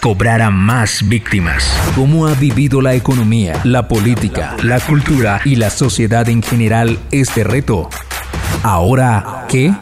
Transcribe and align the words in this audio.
cobrara 0.00 0.50
más 0.50 1.08
víctimas. 1.08 1.64
¿Cómo 1.94 2.26
ha 2.26 2.34
vivido 2.34 2.80
la 2.80 2.94
economía, 2.94 3.60
la 3.64 3.88
política, 3.88 4.56
la 4.62 4.80
cultura 4.80 5.40
y 5.44 5.56
la 5.56 5.70
sociedad 5.70 6.28
en 6.28 6.42
general 6.42 6.98
este 7.10 7.44
reto? 7.44 7.88
¿Ahora 8.62 9.46
qué? 9.48 9.72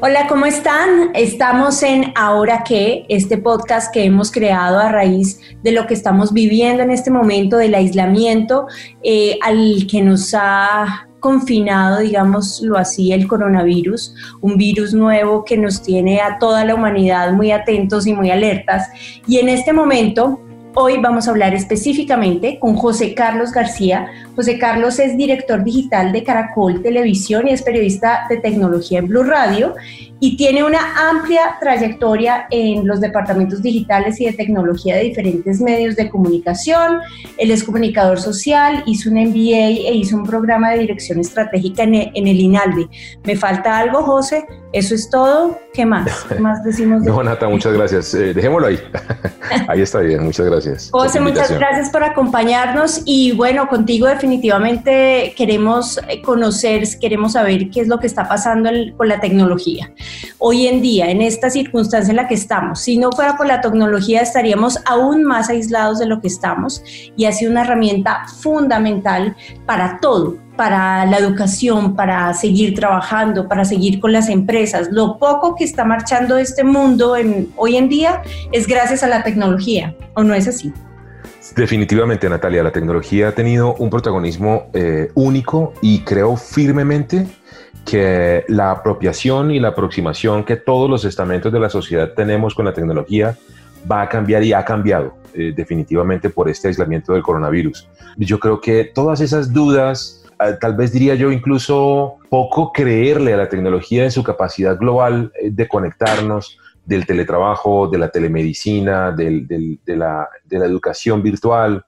Hola, 0.00 0.26
¿cómo 0.28 0.46
están? 0.46 1.10
Estamos 1.14 1.82
en 1.82 2.12
Ahora 2.14 2.62
qué, 2.64 3.06
este 3.08 3.38
podcast 3.38 3.92
que 3.92 4.04
hemos 4.04 4.30
creado 4.30 4.78
a 4.78 4.92
raíz 4.92 5.40
de 5.62 5.72
lo 5.72 5.86
que 5.86 5.94
estamos 5.94 6.32
viviendo 6.32 6.82
en 6.82 6.90
este 6.90 7.10
momento 7.10 7.56
del 7.56 7.74
aislamiento 7.74 8.66
eh, 9.02 9.38
al 9.42 9.86
que 9.90 10.02
nos 10.02 10.34
ha 10.34 11.08
confinado, 11.26 11.98
digámoslo 11.98 12.78
así, 12.78 13.12
el 13.12 13.26
coronavirus, 13.26 14.14
un 14.42 14.56
virus 14.56 14.94
nuevo 14.94 15.44
que 15.44 15.58
nos 15.58 15.82
tiene 15.82 16.20
a 16.20 16.38
toda 16.38 16.64
la 16.64 16.76
humanidad 16.76 17.32
muy 17.32 17.50
atentos 17.50 18.06
y 18.06 18.14
muy 18.14 18.30
alertas. 18.30 18.88
Y 19.26 19.38
en 19.38 19.48
este 19.48 19.72
momento, 19.72 20.40
hoy 20.78 20.98
vamos 20.98 21.26
a 21.26 21.30
hablar 21.30 21.54
específicamente 21.54 22.58
con 22.58 22.76
José 22.76 23.14
Carlos 23.14 23.50
García. 23.50 24.08
José 24.36 24.58
Carlos 24.58 24.98
es 24.98 25.16
director 25.16 25.64
digital 25.64 26.12
de 26.12 26.22
Caracol 26.22 26.82
Televisión 26.82 27.48
y 27.48 27.52
es 27.52 27.62
periodista 27.62 28.26
de 28.28 28.36
tecnología 28.36 28.98
en 28.98 29.08
Blue 29.08 29.22
Radio 29.22 29.74
y 30.20 30.36
tiene 30.36 30.64
una 30.64 31.10
amplia 31.10 31.56
trayectoria 31.60 32.46
en 32.50 32.86
los 32.86 33.00
departamentos 33.00 33.62
digitales 33.62 34.20
y 34.20 34.26
de 34.26 34.34
tecnología 34.34 34.96
de 34.96 35.04
diferentes 35.04 35.62
medios 35.62 35.96
de 35.96 36.10
comunicación. 36.10 37.00
Él 37.38 37.50
es 37.50 37.64
comunicador 37.64 38.20
social, 38.20 38.82
hizo 38.86 39.08
un 39.08 39.16
MBA 39.16 39.88
e 39.88 39.94
hizo 39.94 40.16
un 40.16 40.24
programa 40.24 40.72
de 40.72 40.80
dirección 40.80 41.20
estratégica 41.20 41.84
en 41.84 41.94
el, 41.94 42.10
en 42.14 42.26
INALDE. 42.26 42.86
¿Me 43.24 43.34
falta 43.36 43.78
algo, 43.78 44.02
José? 44.02 44.44
¿Eso 44.76 44.94
es 44.94 45.08
todo? 45.08 45.58
¿Qué 45.72 45.86
más? 45.86 46.24
¿Qué 46.28 46.38
más 46.38 46.62
decimos? 46.62 47.02
no, 47.02 47.22
Nata, 47.22 47.48
muchas 47.48 47.72
gracias. 47.72 48.12
Eh, 48.12 48.34
dejémoslo 48.34 48.66
ahí. 48.66 48.78
ahí 49.68 49.80
está 49.80 50.00
bien, 50.00 50.22
muchas 50.22 50.44
gracias. 50.44 50.90
José, 50.92 51.18
muchas 51.18 51.50
gracias 51.50 51.88
por 51.88 52.04
acompañarnos 52.04 53.00
y 53.06 53.32
bueno, 53.32 53.68
contigo 53.68 54.06
definitivamente 54.06 55.32
queremos 55.34 55.98
eh, 56.08 56.20
conocer, 56.20 56.84
queremos 57.00 57.32
saber 57.32 57.70
qué 57.70 57.80
es 57.80 57.88
lo 57.88 57.98
que 57.98 58.06
está 58.06 58.28
pasando 58.28 58.68
con 58.98 59.08
la 59.08 59.18
tecnología 59.18 59.90
hoy 60.38 60.66
en 60.66 60.82
día, 60.82 61.10
en 61.10 61.22
esta 61.22 61.48
circunstancia 61.48 62.10
en 62.10 62.16
la 62.16 62.28
que 62.28 62.34
estamos. 62.34 62.80
Si 62.80 62.98
no 62.98 63.10
fuera 63.12 63.38
por 63.38 63.46
la 63.46 63.62
tecnología, 63.62 64.20
estaríamos 64.20 64.78
aún 64.84 65.24
más 65.24 65.48
aislados 65.48 65.98
de 65.98 66.06
lo 66.06 66.20
que 66.20 66.28
estamos 66.28 66.82
y 67.16 67.24
ha 67.24 67.32
sido 67.32 67.50
una 67.50 67.62
herramienta 67.62 68.26
fundamental 68.42 69.34
para 69.64 69.98
todo, 70.00 70.36
para 70.56 71.06
la 71.06 71.18
educación, 71.18 71.94
para 71.94 72.32
seguir 72.34 72.74
trabajando, 72.74 73.48
para 73.48 73.64
seguir 73.64 74.00
con 74.00 74.12
las 74.12 74.28
empresas. 74.28 74.88
Lo 74.90 75.18
poco 75.18 75.54
que 75.54 75.64
está 75.64 75.84
marchando 75.84 76.38
este 76.38 76.64
mundo 76.64 77.16
en, 77.16 77.52
hoy 77.56 77.76
en 77.76 77.88
día 77.88 78.22
es 78.52 78.66
gracias 78.66 79.02
a 79.02 79.08
la 79.08 79.22
tecnología, 79.22 79.94
¿o 80.14 80.22
no 80.22 80.34
es 80.34 80.48
así? 80.48 80.72
Definitivamente, 81.54 82.28
Natalia, 82.28 82.62
la 82.62 82.72
tecnología 82.72 83.28
ha 83.28 83.32
tenido 83.32 83.74
un 83.74 83.88
protagonismo 83.88 84.66
eh, 84.72 85.10
único 85.14 85.74
y 85.80 86.00
creo 86.00 86.36
firmemente 86.36 87.26
que 87.84 88.44
la 88.48 88.72
apropiación 88.72 89.52
y 89.52 89.60
la 89.60 89.68
aproximación 89.68 90.44
que 90.44 90.56
todos 90.56 90.90
los 90.90 91.04
estamentos 91.04 91.52
de 91.52 91.60
la 91.60 91.70
sociedad 91.70 92.12
tenemos 92.14 92.54
con 92.54 92.64
la 92.64 92.74
tecnología 92.74 93.36
va 93.90 94.02
a 94.02 94.08
cambiar 94.08 94.42
y 94.42 94.52
ha 94.52 94.64
cambiado 94.64 95.14
eh, 95.32 95.52
definitivamente 95.54 96.30
por 96.30 96.48
este 96.48 96.68
aislamiento 96.68 97.12
del 97.12 97.22
coronavirus. 97.22 97.88
Yo 98.16 98.40
creo 98.40 98.60
que 98.60 98.84
todas 98.84 99.20
esas 99.20 99.52
dudas, 99.52 100.25
tal 100.60 100.76
vez 100.76 100.92
diría 100.92 101.14
yo 101.14 101.30
incluso 101.30 102.16
poco 102.28 102.72
creerle 102.72 103.34
a 103.34 103.38
la 103.38 103.48
tecnología 103.48 104.04
en 104.04 104.10
su 104.10 104.22
capacidad 104.22 104.78
global 104.78 105.32
eh, 105.40 105.50
de 105.50 105.68
conectarnos, 105.68 106.58
del 106.84 107.06
teletrabajo, 107.06 107.88
de 107.88 107.98
la 107.98 108.10
telemedicina, 108.10 109.10
de, 109.10 109.78
la, 109.86 110.28
de 110.44 110.56
educación 110.56 111.22
virtual, 111.22 111.84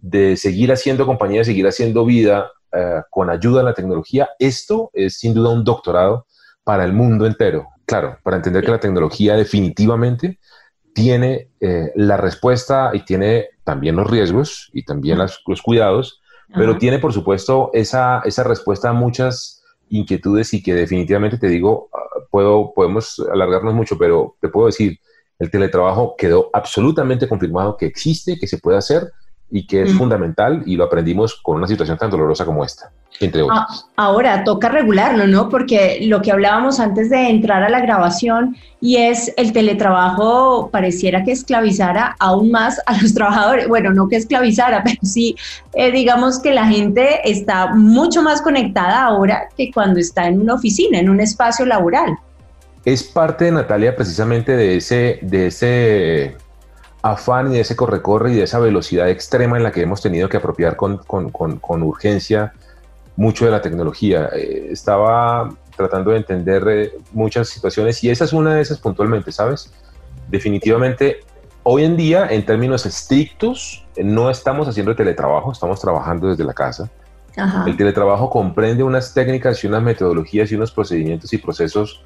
de 0.00 0.36
seguir 0.36 0.72
haciendo 0.72 1.06
compañía, 1.06 1.44
seguir 1.44 1.66
haciendo 1.66 2.04
vida, 2.04 2.50
eh, 2.72 3.02
con 3.10 3.30
ayuda 3.30 3.58
de 3.58 3.64
la 3.66 3.74
tecnología, 3.74 4.30
esto 4.38 4.90
es 4.94 5.18
sin 5.18 5.34
duda 5.34 5.50
un 5.50 5.62
doctorado 5.62 6.26
para 6.64 6.84
el 6.84 6.92
mundo 6.92 7.26
entero. 7.26 7.68
Claro, 7.84 8.18
para 8.22 8.36
entender 8.36 8.64
que 8.64 8.70
la 8.70 8.80
tecnología 8.80 9.36
definitivamente 9.36 10.38
tiene 10.94 11.50
eh, 11.60 11.92
la 11.94 12.16
respuesta 12.16 12.90
y 12.94 13.04
tiene 13.04 13.48
también 13.62 13.96
los 13.96 14.10
riesgos 14.10 14.70
y 14.72 14.84
también 14.84 15.18
los 15.18 15.62
cuidados, 15.62 16.21
pero 16.54 16.78
tiene 16.78 16.98
por 16.98 17.12
supuesto 17.12 17.70
esa, 17.72 18.20
esa 18.24 18.44
respuesta 18.44 18.90
a 18.90 18.92
muchas 18.92 19.62
inquietudes 19.88 20.54
y 20.54 20.62
que 20.62 20.74
definitivamente 20.74 21.38
te 21.38 21.48
digo, 21.48 21.88
ah, 21.92 21.98
puedo, 22.30 22.72
podemos 22.74 23.20
alargarnos 23.32 23.74
mucho, 23.74 23.98
pero 23.98 24.36
te 24.40 24.48
puedo 24.48 24.66
decir, 24.66 24.98
el 25.38 25.50
teletrabajo 25.50 26.14
quedó 26.16 26.50
absolutamente 26.52 27.28
confirmado 27.28 27.76
que 27.76 27.86
existe, 27.86 28.38
que 28.38 28.46
se 28.46 28.58
puede 28.58 28.78
hacer 28.78 29.12
y 29.54 29.66
que 29.66 29.82
es 29.82 29.92
fundamental 29.92 30.62
y 30.64 30.76
lo 30.76 30.84
aprendimos 30.84 31.38
con 31.42 31.58
una 31.58 31.68
situación 31.68 31.98
tan 31.98 32.10
dolorosa 32.10 32.46
como 32.46 32.64
esta, 32.64 32.90
entre 33.20 33.42
otras. 33.42 33.60
Ah, 33.60 34.04
ahora 34.06 34.44
toca 34.44 34.70
regularlo, 34.70 35.26
¿no? 35.26 35.50
Porque 35.50 35.98
lo 36.00 36.22
que 36.22 36.32
hablábamos 36.32 36.80
antes 36.80 37.10
de 37.10 37.28
entrar 37.28 37.62
a 37.62 37.68
la 37.68 37.80
grabación 37.80 38.56
y 38.80 38.96
es 38.96 39.32
el 39.36 39.52
teletrabajo 39.52 40.70
pareciera 40.72 41.22
que 41.22 41.32
esclavizara 41.32 42.16
aún 42.18 42.50
más 42.50 42.80
a 42.86 42.96
los 43.02 43.12
trabajadores. 43.14 43.68
Bueno, 43.68 43.92
no 43.92 44.08
que 44.08 44.16
esclavizara, 44.16 44.82
pero 44.84 44.98
sí, 45.02 45.36
eh, 45.74 45.92
digamos 45.92 46.40
que 46.40 46.54
la 46.54 46.66
gente 46.66 47.20
está 47.30 47.74
mucho 47.74 48.22
más 48.22 48.40
conectada 48.40 49.04
ahora 49.04 49.48
que 49.54 49.70
cuando 49.70 50.00
está 50.00 50.28
en 50.28 50.40
una 50.40 50.54
oficina, 50.54 50.98
en 50.98 51.10
un 51.10 51.20
espacio 51.20 51.66
laboral. 51.66 52.16
Es 52.86 53.02
parte, 53.02 53.52
Natalia, 53.52 53.94
precisamente 53.94 54.56
de 54.56 54.78
ese, 54.78 55.18
de 55.20 55.48
ese 55.48 56.36
afán 57.02 57.50
y 57.50 57.56
de 57.56 57.60
ese 57.60 57.76
corre-corre 57.76 58.32
y 58.32 58.36
de 58.36 58.44
esa 58.44 58.60
velocidad 58.60 59.08
extrema 59.08 59.56
en 59.56 59.64
la 59.64 59.72
que 59.72 59.82
hemos 59.82 60.00
tenido 60.00 60.28
que 60.28 60.36
apropiar 60.36 60.76
con, 60.76 61.00
urgencia 61.82 62.52
mucho 63.16 63.44
de 63.44 63.50
la 63.50 63.60
tecnología. 63.60 64.30
Eh, 64.34 64.68
estaba 64.70 65.50
tratando 65.76 66.12
de 66.12 66.18
entender 66.18 66.64
eh, 66.68 66.92
muchas 67.12 67.48
situaciones 67.48 68.02
y 68.04 68.10
esa 68.10 68.24
es 68.24 68.32
una 68.32 68.54
de 68.54 68.62
esas 68.62 68.78
puntualmente, 68.78 69.32
¿sabes? 69.32 69.72
Definitivamente, 70.28 71.20
hoy 71.64 71.84
en 71.84 71.96
día, 71.96 72.28
en 72.30 72.46
términos 72.46 72.86
estrictos, 72.86 73.84
no 73.96 74.30
estamos 74.30 74.68
haciendo 74.68 74.94
teletrabajo, 74.94 75.52
estamos 75.52 75.80
trabajando 75.80 76.28
desde 76.28 76.44
la 76.44 76.54
casa. 76.54 76.88
El 77.66 77.78
teletrabajo 77.78 78.28
comprende 78.28 78.82
unas 78.82 79.14
técnicas 79.14 79.64
y 79.64 79.66
unas 79.66 79.82
metodologías 79.82 80.52
y 80.52 80.54
unos 80.54 80.70
procedimientos 80.70 81.32
y 81.32 81.38
procesos 81.38 82.02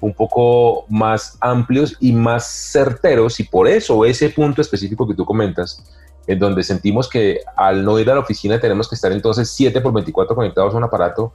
un 0.00 0.12
poco 0.12 0.86
más 0.88 1.36
amplios 1.40 1.96
y 2.00 2.12
más 2.12 2.46
certeros 2.72 3.40
y 3.40 3.44
por 3.44 3.68
eso 3.68 4.04
ese 4.04 4.30
punto 4.30 4.60
específico 4.60 5.06
que 5.06 5.14
tú 5.14 5.24
comentas, 5.24 5.84
en 6.26 6.38
donde 6.38 6.62
sentimos 6.62 7.08
que 7.08 7.40
al 7.56 7.84
no 7.84 7.98
ir 7.98 8.10
a 8.10 8.14
la 8.14 8.20
oficina 8.20 8.60
tenemos 8.60 8.88
que 8.88 8.94
estar 8.94 9.10
entonces 9.12 9.50
7 9.50 9.80
por 9.80 9.92
24 9.92 10.36
conectados 10.36 10.74
a 10.74 10.76
un 10.76 10.84
aparato 10.84 11.32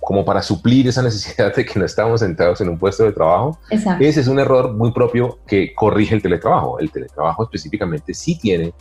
como 0.00 0.24
para 0.24 0.42
suplir 0.42 0.88
esa 0.88 1.02
necesidad 1.04 1.54
de 1.54 1.64
que 1.64 1.78
no 1.78 1.84
estamos 1.84 2.20
sentados 2.20 2.60
en 2.60 2.70
un 2.70 2.78
puesto 2.78 3.04
de 3.04 3.12
trabajo. 3.12 3.58
Ese 3.70 4.20
es 4.20 4.28
un 4.28 4.38
error 4.38 4.72
muy 4.72 4.92
propio 4.92 5.38
que 5.46 5.74
corrige 5.74 6.14
el 6.14 6.22
teletrabajo. 6.22 6.78
El 6.78 6.90
teletrabajo 6.90 7.44
específicamente 7.44 8.14
sí 8.14 8.38
tiene 8.38 8.72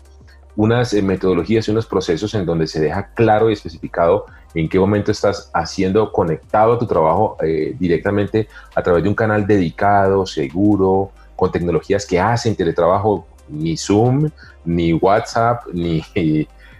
unas 0.55 0.93
eh, 0.93 1.01
metodologías 1.01 1.67
y 1.67 1.71
unos 1.71 1.85
procesos 1.85 2.33
en 2.33 2.45
donde 2.45 2.67
se 2.67 2.79
deja 2.79 3.13
claro 3.13 3.49
y 3.49 3.53
especificado 3.53 4.25
en 4.53 4.67
qué 4.67 4.79
momento 4.79 5.11
estás 5.11 5.49
haciendo 5.53 6.11
conectado 6.11 6.73
a 6.73 6.79
tu 6.79 6.87
trabajo 6.87 7.37
eh, 7.43 7.75
directamente 7.79 8.47
a 8.75 8.81
través 8.81 9.03
de 9.03 9.09
un 9.09 9.15
canal 9.15 9.45
dedicado, 9.45 10.25
seguro, 10.25 11.11
con 11.35 11.51
tecnologías 11.51 12.05
que 12.05 12.19
hacen 12.19 12.55
teletrabajo, 12.55 13.25
ni 13.47 13.77
Zoom, 13.77 14.29
ni 14.65 14.93
WhatsApp, 14.93 15.63
ni, 15.73 16.03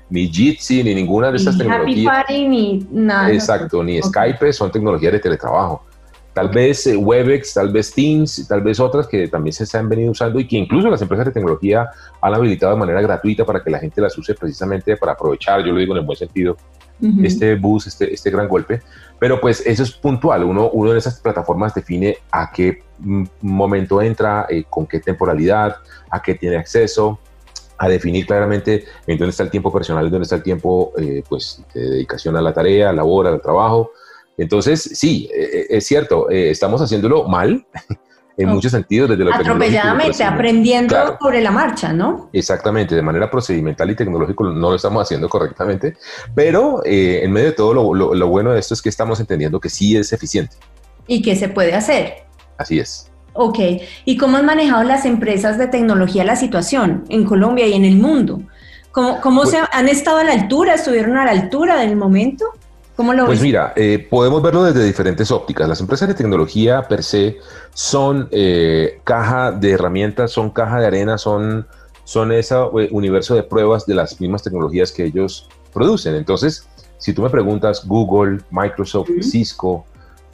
ni 0.09 0.27
Jitsi, 0.27 0.83
ni 0.83 0.95
ninguna 0.95 1.31
de 1.31 1.37
esas 1.37 1.57
tecnologías. 1.57 1.97
Happy 1.97 2.05
Party, 2.05 2.47
ni 2.47 2.87
nada. 2.91 3.31
Exacto, 3.31 3.83
ni 3.83 4.01
Skype 4.01 4.51
son 4.53 4.71
tecnologías 4.71 5.13
de 5.13 5.19
teletrabajo. 5.19 5.83
Tal 6.33 6.49
vez 6.49 6.85
eh, 6.87 6.95
Webex, 6.95 7.55
tal 7.55 7.71
vez 7.71 7.91
Teams, 7.91 8.47
tal 8.47 8.61
vez 8.61 8.79
otras 8.79 9.07
que 9.07 9.27
también 9.27 9.51
se 9.51 9.77
han 9.77 9.89
venido 9.89 10.11
usando 10.11 10.39
y 10.39 10.47
que 10.47 10.57
incluso 10.57 10.89
las 10.89 11.01
empresas 11.01 11.25
de 11.25 11.31
tecnología 11.31 11.89
han 12.21 12.33
habilitado 12.33 12.73
de 12.73 12.79
manera 12.79 13.01
gratuita 13.01 13.45
para 13.45 13.63
que 13.63 13.69
la 13.69 13.79
gente 13.79 13.99
las 13.99 14.17
use 14.17 14.35
precisamente 14.35 14.95
para 14.95 15.13
aprovechar, 15.13 15.65
yo 15.65 15.73
lo 15.73 15.79
digo 15.79 15.93
en 15.93 15.99
el 15.99 16.05
buen 16.05 16.17
sentido, 16.17 16.55
este 17.23 17.55
bus, 17.55 17.87
este, 17.87 18.13
este 18.13 18.29
gran 18.29 18.47
golpe. 18.47 18.81
Pero 19.19 19.39
pues 19.39 19.65
eso 19.65 19.83
es 19.83 19.91
puntual. 19.91 20.43
Uno, 20.43 20.69
uno 20.71 20.91
de 20.91 20.99
esas 20.99 21.19
plataformas 21.19 21.73
define 21.73 22.17
a 22.31 22.51
qué 22.51 22.83
momento 23.41 24.01
entra, 24.01 24.45
eh, 24.49 24.65
con 24.69 24.85
qué 24.85 24.99
temporalidad, 24.99 25.77
a 26.09 26.21
qué 26.21 26.35
tiene 26.35 26.57
acceso. 26.57 27.19
a 27.81 27.87
definir 27.87 28.25
claramente 28.25 28.83
en 29.07 29.17
dónde 29.17 29.29
está 29.29 29.43
el 29.43 29.49
tiempo 29.49 29.71
personal 29.71 30.05
y 30.05 30.09
dónde 30.09 30.23
está 30.23 30.35
el 30.35 30.43
tiempo 30.43 30.91
eh, 30.97 31.23
pues, 31.29 31.63
de 31.73 31.79
dedicación 31.91 32.35
a 32.35 32.41
la 32.41 32.53
tarea, 32.53 32.89
a 32.89 32.91
la 32.91 32.97
labor, 32.97 33.27
al 33.27 33.41
trabajo. 33.41 33.91
Entonces, 34.37 34.81
sí, 34.81 35.29
eh, 35.33 35.49
eh, 35.53 35.67
es 35.69 35.85
cierto, 35.85 36.29
estamos 36.29 36.81
haciéndolo 36.81 37.25
mal 37.29 37.65
en 38.39 38.49
muchos 38.49 38.71
sentidos 38.71 39.09
desde 39.09 39.23
lo 39.23 39.33
Atropelladamente, 39.33 40.23
aprendiendo 40.23 41.17
sobre 41.19 41.41
la 41.41 41.51
marcha, 41.51 41.91
¿no? 41.91 42.29
Exactamente, 42.31 42.95
de 42.95 43.01
manera 43.01 43.29
procedimental 43.29 43.89
y 43.91 43.95
tecnológico 43.95 44.45
no 44.45 44.69
lo 44.69 44.75
estamos 44.75 45.03
haciendo 45.03 45.27
correctamente, 45.27 45.97
pero 46.33 46.81
en 46.85 47.31
medio 47.31 47.47
de 47.47 47.53
todo 47.53 47.73
lo, 47.73 48.13
lo 48.13 48.27
bueno 48.27 48.51
de 48.51 48.59
esto 48.59 48.73
es 48.73 48.81
que 48.81 48.89
estamos 48.89 49.19
entendiendo 49.19 49.59
que 49.59 49.69
sí 49.69 49.97
es 49.97 50.13
eficiente. 50.13 50.55
Y 51.05 51.21
que 51.21 51.35
se 51.35 51.49
puede 51.49 51.73
hacer. 51.73 52.23
Así 52.57 52.79
es. 52.79 53.11
Ok, 53.33 53.59
¿y 54.05 54.17
cómo 54.17 54.37
han 54.37 54.45
manejado 54.45 54.83
las 54.83 55.05
empresas 55.05 55.57
de 55.57 55.67
tecnología 55.67 56.23
la 56.23 56.35
situación 56.35 57.05
en 57.09 57.25
Colombia 57.25 57.67
y 57.67 57.73
en 57.73 57.85
el 57.85 57.97
mundo? 57.97 58.41
¿Cómo, 58.91 59.21
cómo 59.21 59.45
se 59.45 59.59
han 59.71 59.87
estado 59.87 60.17
a 60.17 60.23
la 60.23 60.33
altura? 60.33 60.75
¿Estuvieron 60.75 61.17
a 61.17 61.25
la 61.25 61.31
altura 61.31 61.77
del 61.77 61.95
momento? 61.95 62.45
¿Cómo 62.99 63.13
lo 63.13 63.27
pues 63.27 63.41
mira, 63.41 63.71
eh, 63.77 64.05
podemos 64.09 64.43
verlo 64.43 64.61
desde 64.61 64.83
diferentes 64.83 65.31
ópticas. 65.31 65.69
Las 65.69 65.79
empresas 65.79 66.09
de 66.09 66.15
tecnología 66.15 66.81
per 66.81 67.01
se 67.01 67.37
son 67.73 68.27
eh, 68.29 68.99
caja 69.05 69.53
de 69.53 69.71
herramientas, 69.71 70.33
son 70.33 70.49
caja 70.49 70.81
de 70.81 70.87
arena, 70.87 71.17
son, 71.17 71.65
son 72.03 72.33
ese 72.33 72.55
eh, 72.55 72.89
universo 72.91 73.35
de 73.35 73.43
pruebas 73.43 73.85
de 73.85 73.95
las 73.95 74.19
mismas 74.19 74.43
tecnologías 74.43 74.91
que 74.91 75.05
ellos 75.05 75.47
producen. 75.73 76.13
Entonces, 76.15 76.67
si 76.97 77.13
tú 77.13 77.21
me 77.21 77.29
preguntas, 77.29 77.87
Google, 77.87 78.41
Microsoft, 78.51 79.11
Cisco, 79.21 79.85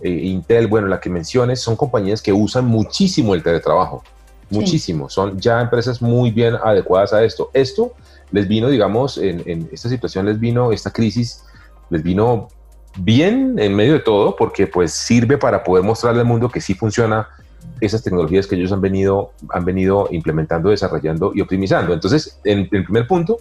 eh, 0.02 0.10
Intel, 0.10 0.66
bueno, 0.66 0.88
la 0.88 1.00
que 1.00 1.12
menciones, 1.12 1.60
son 1.60 1.76
compañías 1.76 2.20
que 2.20 2.34
usan 2.34 2.66
muchísimo 2.66 3.36
el 3.36 3.44
teletrabajo, 3.44 4.04
muchísimo, 4.50 5.08
son 5.08 5.40
ya 5.40 5.62
empresas 5.62 6.02
muy 6.02 6.32
bien 6.32 6.56
adecuadas 6.56 7.14
a 7.14 7.24
esto. 7.24 7.52
Esto 7.54 7.94
les 8.32 8.48
vino, 8.48 8.70
digamos, 8.70 9.20
en, 9.20 9.70
esta 9.72 9.88
situación 9.88 10.26
les 10.26 10.40
vino, 10.40 10.72
esta 10.72 10.90
crisis 10.90 11.44
les 11.92 12.02
vino 12.02 12.48
bien 12.97 13.56
en 13.57 13.75
medio 13.75 13.94
de 13.94 14.00
todo, 14.00 14.36
porque 14.36 14.68
pues 14.68 14.92
sirve 14.92 15.38
para 15.38 15.63
poder 15.63 15.83
mostrarle 15.83 16.21
al 16.21 16.27
mundo 16.27 16.50
que 16.50 16.62
sí 16.62 16.74
funciona 16.74 17.27
esas 17.81 18.03
tecnologías 18.03 18.47
que 18.47 18.56
ellos 18.56 18.71
han 18.71 18.81
venido, 18.81 19.31
han 19.50 19.65
venido 19.65 20.07
implementando, 20.12 20.69
desarrollando 20.69 21.31
y 21.36 21.42
optimizando. 21.42 21.94
Entonces, 21.94 22.39
en, 22.44 22.68
el 22.71 22.83
primer 22.83 23.07
punto, 23.07 23.38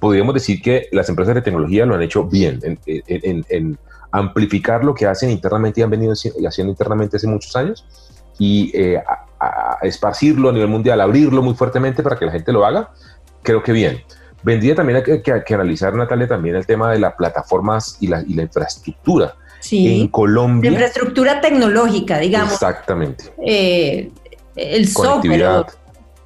podríamos 0.00 0.34
decir 0.34 0.60
que 0.60 0.88
las 0.92 1.08
empresas 1.08 1.34
de 1.34 1.42
tecnología 1.42 1.86
lo 1.86 1.94
han 1.94 2.02
hecho 2.02 2.24
bien 2.24 2.60
en, 2.86 3.78
amplificar 4.12 4.84
lo 4.84 4.94
que 4.94 5.04
hacen 5.04 5.30
internamente 5.30 5.80
y 5.80 5.82
han 5.82 5.90
venido 5.90 6.12
haciendo 6.12 6.70
internamente 6.70 7.16
hace 7.16 7.26
muchos 7.26 7.54
años 7.54 7.84
y 8.38 8.70
eh, 8.74 9.02
esparcirlo 9.82 10.48
a 10.48 10.52
nivel 10.52 10.68
mundial, 10.68 11.00
abrirlo 11.00 11.42
muy 11.42 11.54
fuertemente 11.54 12.02
para 12.02 12.16
que 12.16 12.24
la 12.24 12.32
gente 12.32 12.52
lo 12.52 12.64
haga, 12.64 12.90
creo 13.42 13.62
que 13.62 13.72
bien. 13.72 14.02
Vendría 14.46 14.76
también 14.76 14.98
a 14.98 15.02
que, 15.02 15.54
analizar, 15.54 15.92
Natalia, 15.92 16.28
también 16.28 16.54
el 16.54 16.64
tema 16.64 16.92
de 16.92 17.00
las 17.00 17.14
plataformas 17.14 17.96
y 17.98 18.06
la, 18.06 18.22
y 18.22 18.34
la 18.34 18.42
infraestructura. 18.42 19.34
Sí. 19.58 20.02
En 20.02 20.06
Colombia. 20.06 20.70
La 20.70 20.76
infraestructura 20.76 21.40
tecnológica, 21.40 22.18
digamos. 22.18 22.52
Exactamente. 22.52 23.24
Eh, 23.44 24.08
el 24.54 24.86
software. 24.86 25.66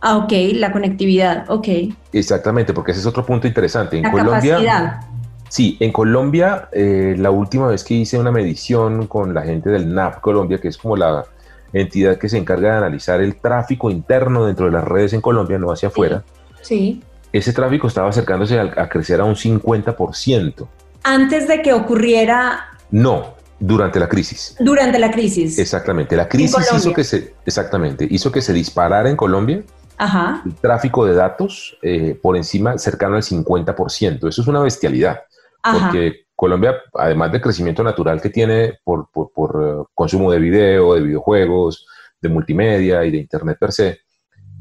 Ah, 0.03 0.19
ok, 0.19 0.33
la 0.53 0.71
conectividad, 0.71 1.51
ok. 1.51 1.69
Exactamente, 2.13 2.75
porque 2.75 2.91
ese 2.91 3.01
es 3.01 3.07
otro 3.07 3.25
punto 3.25 3.47
interesante. 3.47 3.97
En 3.97 4.11
Colombia. 4.11 4.57
Capacidad 4.57 5.01
Sí, 5.49 5.79
en 5.81 5.91
Colombia, 5.91 6.69
eh, 6.73 7.15
la 7.17 7.31
última 7.31 7.69
vez 7.69 7.85
que 7.85 7.95
hice 7.95 8.19
una 8.19 8.31
medición 8.31 9.07
con 9.07 9.33
la 9.33 9.43
gente 9.45 9.71
del 9.71 9.95
NAP 9.95 10.21
Colombia, 10.21 10.59
que 10.59 10.69
es 10.69 10.77
como 10.77 10.95
la 10.95 11.25
entidad 11.73 12.19
que 12.19 12.29
se 12.29 12.37
encarga 12.37 12.73
de 12.73 12.77
analizar 12.77 13.23
el 13.23 13.37
tráfico 13.37 13.91
interno 13.91 14.45
dentro 14.45 14.67
de 14.67 14.73
las 14.73 14.85
redes 14.85 15.15
en 15.15 15.23
Colombia, 15.23 15.59
no 15.59 15.73
hacia 15.73 15.89
afuera. 15.89 16.23
Sí. 16.61 17.03
Ese 17.33 17.53
tráfico 17.53 17.87
estaba 17.87 18.09
acercándose 18.09 18.59
a, 18.59 18.89
crecer 18.89 19.21
a 19.21 19.25
un 19.25 19.35
50%. 19.35 20.67
Antes 21.03 21.49
de 21.49 21.63
que 21.63 21.73
ocurriera... 21.73 22.67
No, 22.91 23.35
durante 23.59 24.01
la 24.01 24.09
crisis. 24.09 24.57
Durante 24.59 24.99
la 24.99 25.11
crisis. 25.11 25.59
Exactamente. 25.59 26.17
La 26.17 26.29
crisis 26.29 26.67
hizo 26.75 26.93
que 26.93 27.05
se, 27.05 27.35
exactamente, 27.47 28.07
hizo 28.11 28.33
que 28.33 28.43
se 28.43 28.53
disparara 28.53 29.09
en 29.09 29.17
Colombia 29.17 29.63
el 30.45 30.55
tráfico 30.55 31.05
de 31.05 31.15
datos 31.15 31.77
eh, 31.83 32.19
por 32.21 32.37
encima, 32.37 32.79
cercano 32.79 33.17
al 33.17 33.23
50%. 33.23 34.29
Eso 34.29 34.43
es 34.43 34.49
una 34.49 34.61
bestialidad 34.61 35.21
porque 35.63 36.25
Colombia, 36.35 36.77
además 36.95 37.33
del 37.33 37.43
crecimiento 37.43 37.83
natural 37.83 38.21
que 38.21 38.31
tiene 38.31 38.79
por, 38.83 39.09
eh, 39.15 39.85
consumo 39.95 40.33
de 40.33 40.39
video, 40.39 40.95
de 40.95 41.03
videojuegos, 41.03 41.87
de 42.21 42.29
multimedia 42.29 43.05
y 43.05 43.11
de 43.11 43.19
Internet 43.19 43.59
per 43.61 43.73
se, 43.73 44.01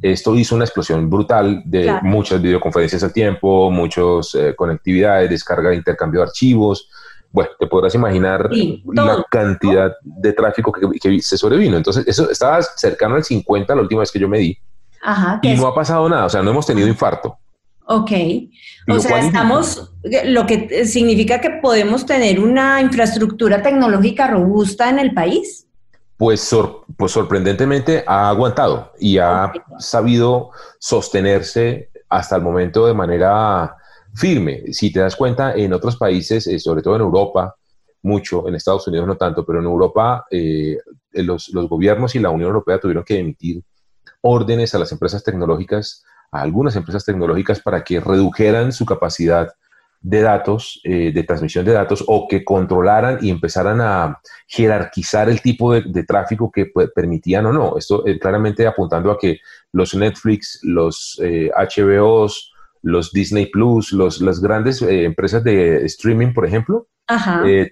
esto 0.01 0.36
hizo 0.36 0.56
una 0.56 0.66
explosión 0.66 1.10
brutal 1.10 1.62
de 1.66 2.00
muchas 2.04 2.42
videoconferencias 2.42 3.04
al 3.04 3.13
tiempo, 3.13 3.69
muchas 3.69 4.34
eh, 4.36 4.54
conectividades, 4.56 5.30
descarga 5.30 5.69
de 5.69 5.75
intercambio 5.75 6.22
de 6.22 6.28
archivos. 6.28 6.90
Bueno, 7.31 7.51
te 7.60 7.68
podrás 7.68 7.94
imaginar 7.94 8.50
la 8.86 9.24
cantidad 9.30 9.94
de 10.01 10.34
tráfico 10.34 10.72
que, 10.72 11.22
se 11.22 11.38
sobrevino. 11.38 11.78
Entonces, 11.78 12.07
eso 12.07 12.30
estaba 12.30 12.62
cercano 12.62 13.16
al 13.16 13.24
50 13.24 13.75
la 13.75 13.81
última 13.81 14.00
vez 14.00 14.12
que 14.12 14.19
yo 14.19 14.28
medí. 14.28 14.57
y 15.44 15.54
no 15.56 15.68
ha 15.68 15.75
pasado 15.75 16.10
nada, 16.10 16.25
o 16.25 16.30
sea, 16.30 16.42
no 16.42 16.52
hemos 16.52 16.66
tenido 16.66 16.88
infarto. 16.88 17.38
Ok. 17.86 18.12
O 18.88 19.00
sea, 19.00 19.19
estamos, 19.19 19.92
lo 20.25 20.45
que 20.45 20.86
significa 20.86 21.42
que 21.42 21.50
podemos 21.62 22.06
tener 22.06 22.40
una 22.40 22.81
infraestructura 22.81 23.62
tecnológica 23.62 24.28
robusta 24.28 24.90
en 24.90 25.00
el 25.00 25.13
país. 25.13 25.68
Pues, 26.19 26.54
pues 26.98 27.13
sorprendentemente 27.13 28.04
ha 28.06 28.27
aguantado 28.27 28.92
y 29.00 29.19
ha 29.19 29.54
sabido 29.80 30.51
sostenerse 30.77 31.92
hasta 32.10 32.36
el 32.36 32.42
momento 32.42 32.86
de 32.86 32.94
manera 32.94 33.77
firme. 34.13 34.74
Si 34.74 34.92
te 34.92 35.00
das 35.00 35.16
cuenta, 35.16 35.56
en 35.56 35.71
otros 35.71 35.95
países, 35.95 36.45
eh, 36.48 36.60
sobre 36.60 36.81
todo 36.81 36.98
en 36.98 37.01
Europa, 37.01 37.56
mucho, 38.01 38.50
en 38.50 38.56
Estados 38.56 38.86
Unidos 38.89 39.07
no 39.07 39.16
tanto, 39.16 39.45
pero 39.45 39.60
en 39.60 39.66
Europa 39.66 40.25
eh, 40.30 40.77
los, 41.13 41.50
los 41.54 41.69
gobiernos 41.69 42.13
y 42.16 42.19
la 42.19 42.31
Unión 42.31 42.50
Europea 42.50 42.81
tuvieron 42.81 43.06
que 43.06 43.18
emitir 43.18 43.63
órdenes 44.19 44.75
a 44.75 44.80
las 44.80 44.92
empresas 44.92 45.24
tecnológicas 45.24 46.04
a 46.31 46.42
algunas 46.42 46.75
empresas 46.75 47.06
tecnológicas 47.06 47.62
para 47.62 47.83
que 47.83 48.00
redujeran 48.00 48.71
su 48.71 48.86
capacidad 48.86 49.50
de 50.01 50.22
datos, 50.22 50.80
eh, 50.84 51.12
de 51.12 51.24
transmisión 51.24 51.66
de 51.66 51.74
datos, 51.74 52.04
o 52.07 52.28
que 52.28 52.46
controlaran 52.46 53.19
y 53.22 53.30
empezaran 53.30 53.81
a 53.81 54.19
jerarquizar 54.48 55.30
el 55.30 55.42
tipo 55.42 55.74
de, 55.74 56.04
tráfico 56.04 56.51
que 56.51 56.72
permitían 56.96 57.46
o 57.48 57.54
no. 57.54 57.78
Esto 57.78 58.06
eh, 58.07 58.18
claramente 58.18 58.66
apuntando 58.66 59.12
a 59.12 59.18
que 59.18 59.40
los 59.74 59.94
Netflix, 59.96 60.60
los 60.63 61.19
HBOs, 61.19 62.54
eh, 62.54 62.60
los 62.84 63.12
Disney 63.12 63.48
Plus, 63.48 63.92
los, 63.92 64.22
las 64.22 64.40
grandes 64.40 64.81
empresas 64.81 65.44
de 65.44 65.86
streaming, 65.86 66.34
por 66.34 66.45
ejemplo, 66.45 66.88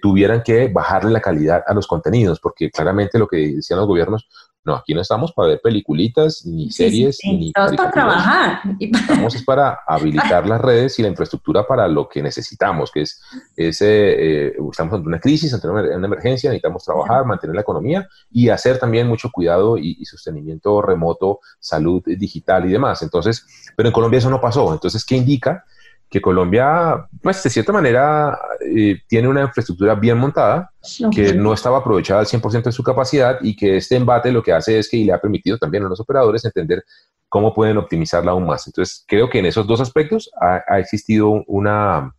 tuvieran 0.02 0.42
que 0.42 0.68
bajarle 0.68 1.12
la 1.12 1.20
calidad 1.20 1.62
a 1.66 1.72
los 1.72 1.86
contenidos, 1.86 2.40
porque 2.40 2.70
claramente 2.70 3.18
lo 3.18 3.26
que 3.26 3.54
decían 3.54 3.78
los 3.78 3.88
gobiernos, 3.88 4.28
no, 4.68 4.76
aquí 4.76 4.94
no 4.94 5.00
estamos 5.00 5.32
para 5.32 5.48
ver 5.48 5.60
peliculitas, 5.60 6.44
ni 6.46 6.70
series, 6.70 7.18
ni. 7.24 7.48
Estamos 7.48 7.74
para 7.74 7.90
trabajar. 7.90 8.60
Estamos 8.78 9.34
es 9.34 9.42
para 9.42 9.80
habilitar 9.86 10.46
las 10.46 10.60
redes 10.60 10.98
y 10.98 11.02
la 11.02 11.08
infraestructura 11.08 11.66
para 11.66 11.88
lo 11.88 12.08
que 12.08 12.22
necesitamos, 12.22 12.92
que 12.92 13.02
es 13.02 13.20
ese. 13.56 13.86
Eh, 13.88 14.56
estamos 14.70 14.94
ante 14.94 15.08
una 15.08 15.18
crisis, 15.18 15.52
ante 15.52 15.68
una, 15.68 15.80
emergencia, 16.06 16.50
necesitamos 16.50 16.84
trabajar, 16.84 17.24
mantener 17.24 17.56
la 17.56 17.62
economía 17.62 18.08
y 18.30 18.50
hacer 18.50 18.78
también 18.78 19.08
mucho 19.08 19.30
cuidado 19.30 19.76
y, 19.76 19.96
y, 19.98 20.04
sostenimiento 20.04 20.80
remoto, 20.82 21.40
salud 21.58 22.02
digital 22.04 22.66
y 22.66 22.72
demás. 22.72 23.02
Entonces, 23.02 23.46
pero 23.74 23.88
en 23.88 23.92
Colombia 23.92 24.18
eso 24.18 24.30
no 24.30 24.40
pasó. 24.40 24.72
Entonces, 24.72 25.04
¿qué 25.04 25.16
indica? 25.16 25.64
Que 26.10 26.20
Colombia, 26.20 27.06
pues 27.22 27.42
de 27.42 27.50
cierta 27.50 27.72
manera, 27.72 28.38
eh, 28.60 29.00
tiene 29.06 29.28
una 29.28 29.42
infraestructura 29.42 29.94
bien 29.94 30.16
montada, 30.16 30.72
que 31.14 31.34
no 31.34 31.52
estaba 31.52 31.78
aprovechada 31.78 32.20
al 32.20 32.26
100% 32.26 32.64
de 32.64 32.72
su 32.72 32.82
capacidad 32.82 33.38
y 33.42 33.54
que 33.54 33.76
este 33.76 33.96
embate 33.96 34.32
lo 34.32 34.42
que 34.42 34.52
hace 34.52 34.78
es 34.78 34.88
que 34.88 34.96
le 34.98 35.12
ha 35.12 35.20
permitido 35.20 35.58
también 35.58 35.84
a 35.84 35.88
los 35.88 36.00
operadores 36.00 36.44
entender 36.44 36.82
cómo 37.28 37.52
pueden 37.52 37.76
optimizarla 37.76 38.32
aún 38.32 38.46
más. 38.46 38.66
Entonces, 38.66 39.04
creo 39.06 39.28
que 39.28 39.38
en 39.38 39.46
esos 39.46 39.66
dos 39.66 39.80
aspectos 39.80 40.30
ha, 40.40 40.78
existido 40.78 41.44
una, 41.46 42.14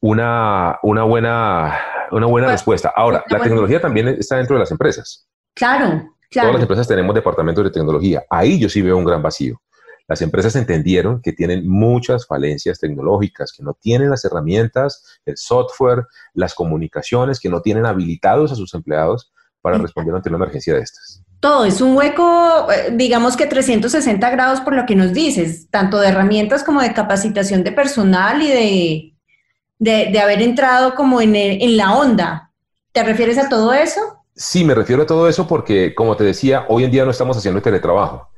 una, 0.00 0.78
una 0.82 1.04
buena, 1.04 1.78
una 2.10 2.26
buena 2.26 2.48
pues, 2.48 2.60
respuesta. 2.60 2.92
Ahora, 2.94 3.24
la 3.30 3.40
tecnología 3.40 3.80
también 3.80 4.08
está 4.08 4.36
dentro 4.36 4.56
de 4.56 4.60
las 4.60 4.70
empresas. 4.70 5.26
Claro, 5.54 6.14
claro. 6.30 6.48
Todas 6.48 6.54
las 6.54 6.62
empresas 6.62 6.88
tenemos 6.88 7.14
departamentos 7.14 7.64
de 7.64 7.70
tecnología. 7.70 8.22
Ahí 8.28 8.58
yo 8.58 8.68
sí 8.68 8.82
veo 8.82 8.98
un 8.98 9.04
gran 9.04 9.22
vacío. 9.22 9.58
Las 10.08 10.22
empresas 10.22 10.56
entendieron 10.56 11.20
que 11.20 11.34
tienen 11.34 11.68
muchas 11.68 12.26
falencias 12.26 12.80
tecnológicas, 12.80 13.52
que 13.52 13.62
no 13.62 13.74
tienen 13.74 14.08
las 14.08 14.24
herramientas, 14.24 15.20
el 15.26 15.36
software, 15.36 16.06
las 16.32 16.54
comunicaciones, 16.54 17.38
que 17.38 17.50
no 17.50 17.60
tienen 17.60 17.84
habilitados 17.84 18.50
a 18.50 18.54
sus 18.54 18.72
empleados 18.72 19.30
para 19.60 19.76
responder 19.76 20.14
ante 20.14 20.30
una 20.30 20.38
emergencia 20.38 20.74
de 20.74 20.80
estas. 20.80 21.22
Todo 21.40 21.66
es 21.66 21.82
un 21.82 21.94
hueco, 21.94 22.72
eh, 22.72 22.90
digamos 22.92 23.36
que 23.36 23.46
360 23.46 24.30
grados 24.30 24.62
por 24.62 24.74
lo 24.74 24.86
que 24.86 24.96
nos 24.96 25.12
dices, 25.12 25.68
tanto 25.70 26.00
de 26.00 26.08
herramientas 26.08 26.64
como 26.64 26.80
de 26.80 26.94
capacitación 26.94 27.62
de 27.62 27.72
personal 27.72 28.40
y 28.42 29.14
de, 29.78 30.10
de, 30.10 30.20
haber 30.20 30.40
entrado 30.40 30.94
como 30.94 31.20
en, 31.20 31.36
en 31.36 31.76
la 31.76 31.94
onda. 31.94 32.50
¿Te 32.92 33.04
refieres 33.04 33.36
a 33.36 33.50
todo 33.50 33.74
eso? 33.74 34.00
Sí, 34.34 34.64
me 34.64 34.74
refiero 34.74 35.02
a 35.02 35.06
todo 35.06 35.28
eso 35.28 35.46
porque, 35.46 35.94
como 35.94 36.16
te 36.16 36.24
decía, 36.24 36.64
hoy 36.68 36.84
en 36.84 36.90
día 36.90 37.04
no 37.04 37.10
estamos 37.10 37.36
haciendo 37.36 37.60
teletrabajo. 37.60 38.30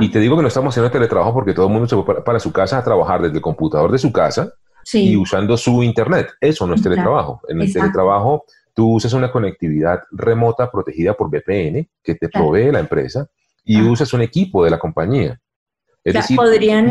Y 0.00 0.08
te 0.10 0.20
digo 0.20 0.36
que 0.36 0.42
no 0.42 0.48
estamos 0.48 0.72
haciendo 0.72 0.90
teletrabajo 0.90 1.32
porque 1.32 1.54
todo 1.54 1.66
el 1.66 1.72
mundo 1.72 1.88
se 1.88 1.96
va 1.96 2.24
para, 2.24 2.38
su 2.38 2.52
casa 2.52 2.78
a 2.78 2.84
trabajar 2.84 3.22
desde 3.22 3.36
el 3.36 3.42
computador 3.42 3.90
de 3.90 3.98
su 3.98 4.12
casa 4.12 4.52
y 4.92 5.16
usando 5.16 5.56
su 5.56 5.82
internet. 5.82 6.28
Eso 6.40 6.66
no 6.66 6.74
es 6.74 6.82
teletrabajo. 6.82 7.40
En 7.48 7.60
el 7.60 7.72
teletrabajo 7.72 8.44
tú 8.74 8.94
usas 8.94 9.12
una 9.12 9.30
conectividad 9.30 10.00
remota 10.10 10.70
protegida 10.70 11.14
por 11.14 11.28
VPN 11.28 11.88
que 12.02 12.14
te 12.14 12.28
provee 12.28 12.72
la 12.72 12.80
empresa 12.80 13.26
y 13.64 13.80
usas 13.80 14.12
un 14.12 14.22
equipo 14.22 14.64
de 14.64 14.70
la 14.70 14.78
compañía. 14.78 15.38
Es 16.04 16.14
decir, 16.14 16.36
podrían... 16.36 16.90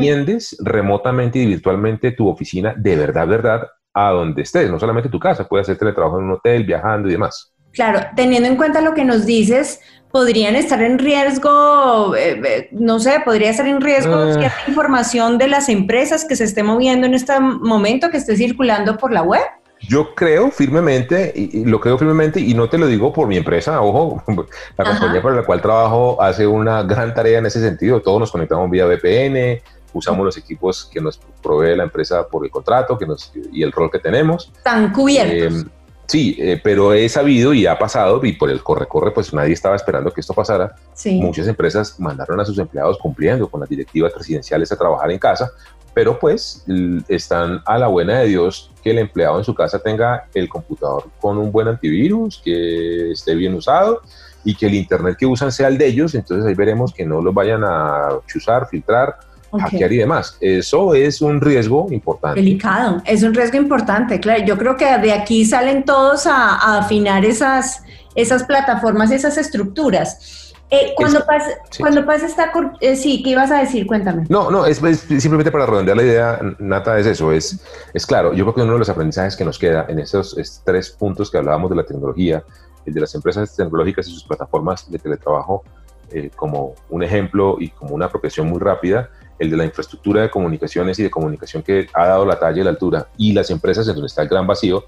remotamente 0.60 1.40
y 1.40 1.46
virtualmente 1.46 2.12
tu 2.12 2.30
oficina 2.30 2.74
de 2.78 2.96
verdad, 2.96 3.28
verdad, 3.28 3.68
a 3.94 4.12
donde 4.12 4.44
estés, 4.44 4.72
no 4.72 4.80
solamente 4.80 5.10
tu 5.10 5.20
casa, 5.20 5.48
puedes 5.48 5.66
hacer 5.66 5.78
teletrabajo 5.78 6.18
en 6.18 6.26
un 6.26 6.32
hotel, 6.32 6.64
viajando 6.64 7.10
y 7.10 7.12
demás. 7.12 7.54
Claro, 7.74 8.00
teniendo 8.16 8.48
en 8.48 8.56
cuenta 8.56 8.82
lo 8.82 8.94
que 8.94 9.06
nos 9.06 9.26
dices, 9.26 9.82
podrían 10.12 10.56
estar 10.56 10.82
en 10.82 11.00
riesgo, 11.00 12.16
eh, 12.16 12.42
eh, 12.46 12.70
no 12.72 13.00
sé, 13.00 13.22
podría 13.24 13.50
estar 13.50 13.68
en 13.68 13.82
riesgo 13.82 14.28
uh, 14.28 14.34
cierta 14.34 14.58
información 14.68 15.38
de 15.38 15.48
las 15.48 15.70
empresas 15.70 16.26
que 16.26 16.36
se 16.36 16.44
esté 16.44 16.64
moviendo 16.64 17.08
en 17.08 17.14
este 17.14 17.40
momento, 17.40 18.10
que 18.10 18.18
esté 18.18 18.36
circulando 18.36 18.98
por 18.98 19.12
la 19.12 19.24
web. 19.24 19.42
Yo 19.88 20.14
creo 20.14 20.52
firmemente, 20.52 21.34
y, 21.36 21.66
lo 21.66 21.80
creo 21.80 21.98
firmemente, 21.98 22.40
y 22.40 22.54
no 22.54 22.70
te 22.70 22.78
lo 22.78 22.86
digo 22.88 23.12
por 23.12 23.28
mi 23.28 23.38
empresa, 23.38 23.82
ojo, 23.82 24.24
la 24.78 24.86
compañía 24.86 25.22
para 25.22 25.36
la 25.36 25.44
cual 25.44 25.62
trabajo 25.62 26.22
hace 26.22 26.46
una 26.46 26.84
gran 26.84 27.14
tarea 27.14 27.40
en 27.40 27.46
ese 27.48 27.62
sentido. 27.62 28.02
Todos 28.02 28.20
nos 28.20 28.32
conectamos 28.32 28.70
vía 28.70 28.86
VPN, 28.86 29.60
usamos 29.94 30.24
los 30.26 30.38
equipos 30.38 30.90
que 30.92 31.02
nos 31.02 31.20
provee 31.42 31.76
la 31.76 31.84
empresa 31.84 32.28
por 32.28 32.46
el 32.46 32.52
contrato 32.52 32.98
que 32.98 33.08
nos, 33.08 33.32
y 33.52 33.64
el 33.64 33.72
rol 33.72 33.90
que 33.90 34.00
tenemos. 34.00 34.52
Están 34.56 34.92
cubiertos. 34.92 35.64
Eh, 35.64 35.66
sí, 36.12 36.36
eh, 36.38 36.60
pero 36.62 36.94
he 36.94 37.08
sabido 37.08 37.54
y 37.54 37.66
ha 37.66 37.80
pasado, 37.80 38.20
y 38.26 38.34
por 38.34 38.52
el 38.52 38.62
corre-corre, 38.62 39.12
pues 39.12 39.34
nadie 39.34 39.54
estaba 39.54 39.78
esperando 39.78 40.12
que 40.12 40.20
esto 40.20 40.34
pasara. 40.34 40.76
Muchas 41.06 41.48
empresas 41.48 41.98
mandaron 42.00 42.38
a 42.40 42.46
sus 42.46 42.58
empleados 42.60 42.98
cumpliendo 42.98 43.50
con 43.50 43.62
las 43.62 43.70
directivas 43.70 44.12
presidenciales 44.12 44.70
a 44.72 44.76
trabajar 44.76 45.10
en 45.10 45.20
casa, 45.20 45.50
pero 45.94 46.20
pues 46.20 46.66
están 47.08 47.62
a 47.66 47.78
la 47.78 47.88
buena 47.88 48.20
de 48.20 48.28
Dios 48.28 48.72
que 48.84 48.92
el 48.92 49.00
empleado 49.00 49.38
en 49.38 49.46
su 49.46 49.56
casa 49.56 49.80
tenga 49.80 50.28
el 50.34 50.50
computador 50.50 51.06
con 51.22 51.38
un 51.38 51.50
buen 51.50 51.70
antivirus, 51.70 52.42
que 52.44 53.12
esté 53.12 53.34
bien 53.34 53.56
usado 53.56 54.02
y 54.44 54.56
que 54.56 54.66
el 54.66 54.74
internet 54.74 55.16
que 55.18 55.26
usan 55.26 55.52
sea 55.52 55.70
el 55.70 55.78
de 55.78 55.88
ellos, 55.88 56.14
entonces 56.14 56.46
ahí 56.46 56.56
veremos 56.56 56.94
que 56.94 57.06
no 57.06 57.22
los 57.22 57.34
vayan 57.34 57.64
a 57.64 58.10
chuzar, 58.28 58.68
filtrar, 58.68 59.18
hackear 59.60 59.92
y 59.92 59.98
demás. 59.98 60.38
Eso 60.40 60.94
es 60.94 61.22
un 61.22 61.42
riesgo 61.42 61.88
importante. 61.92 62.40
Delicado, 62.40 63.02
es 63.06 63.24
un 63.24 63.34
riesgo 63.34 63.58
importante, 63.58 64.20
claro. 64.20 64.44
Yo 64.46 64.58
creo 64.58 64.78
que 64.78 64.86
de 64.98 65.12
aquí 65.12 65.46
salen 65.46 65.84
todos 65.84 66.28
a, 66.28 66.56
a 66.56 66.80
afinar 66.80 67.26
esas, 67.26 67.84
esas 68.16 68.44
plataformas, 68.44 69.12
esas 69.12 69.38
estructuras. 69.38 70.52
Eh, 70.74 70.94
cuando, 70.96 71.26
pase, 71.26 71.58
cuando 71.80 72.06
pase 72.06 72.28
esta... 72.28 72.50
Eh, 72.80 72.96
sí, 72.96 73.22
¿qué 73.22 73.32
ibas 73.32 73.52
a 73.52 73.60
decir? 73.60 73.86
Cuéntame. 73.86 74.24
No, 74.30 74.50
no, 74.50 74.66
es, 74.66 74.78
simplemente 74.78 75.52
para 75.52 75.66
redondear 75.66 75.98
la 75.98 76.04
idea, 76.04 76.40
Nata, 76.60 76.98
es 76.98 77.08
eso, 77.08 77.34
es, 77.34 77.60
es 77.94 78.06
claro, 78.06 78.32
yo 78.34 78.46
creo 78.46 78.56
que 78.56 78.62
uno 78.62 78.74
de 78.74 78.80
los 78.80 78.88
aprendizajes 78.88 79.36
que 79.36 79.44
nos 79.44 79.60
queda 79.60 79.86
en 79.90 80.00
esos 80.00 80.62
tres 80.64 80.92
puntos 80.92 81.30
que 81.30 81.38
hablábamos 81.38 81.72
de 81.72 81.76
la 81.76 81.84
tecnología, 81.84 82.42
el 82.86 82.94
de 82.94 83.02
las 83.02 83.14
empresas 83.16 83.54
tecnológicas 83.54 84.08
y 84.08 84.14
sus 84.14 84.24
plataformas 84.24 84.90
de 84.90 84.98
teletrabajo 84.98 85.64
eh, 86.10 86.32
como 86.38 86.76
un 86.90 87.04
ejemplo 87.04 87.58
y 87.60 87.68
como 87.70 87.94
una 87.94 88.06
apropiación 88.06 88.48
muy 88.48 88.60
rápida, 88.60 89.10
el 89.42 89.50
de 89.50 89.58
la 89.58 89.66
infraestructura 89.66 90.22
de 90.22 90.30
comunicaciones 90.30 91.00
y 91.00 91.04
de 91.04 91.10
comunicación 91.10 91.64
que 91.64 91.88
ha 91.94 92.06
dado 92.06 92.26
la 92.26 92.40
talla 92.40 92.62
y 92.62 92.64
la 92.64 92.70
altura, 92.70 93.08
y 93.18 93.34
las 93.34 93.50
empresas 93.50 93.88
en 93.88 93.96
donde 93.96 94.08
está 94.08 94.22
el 94.22 94.30
gran 94.30 94.46
vacío, 94.46 94.86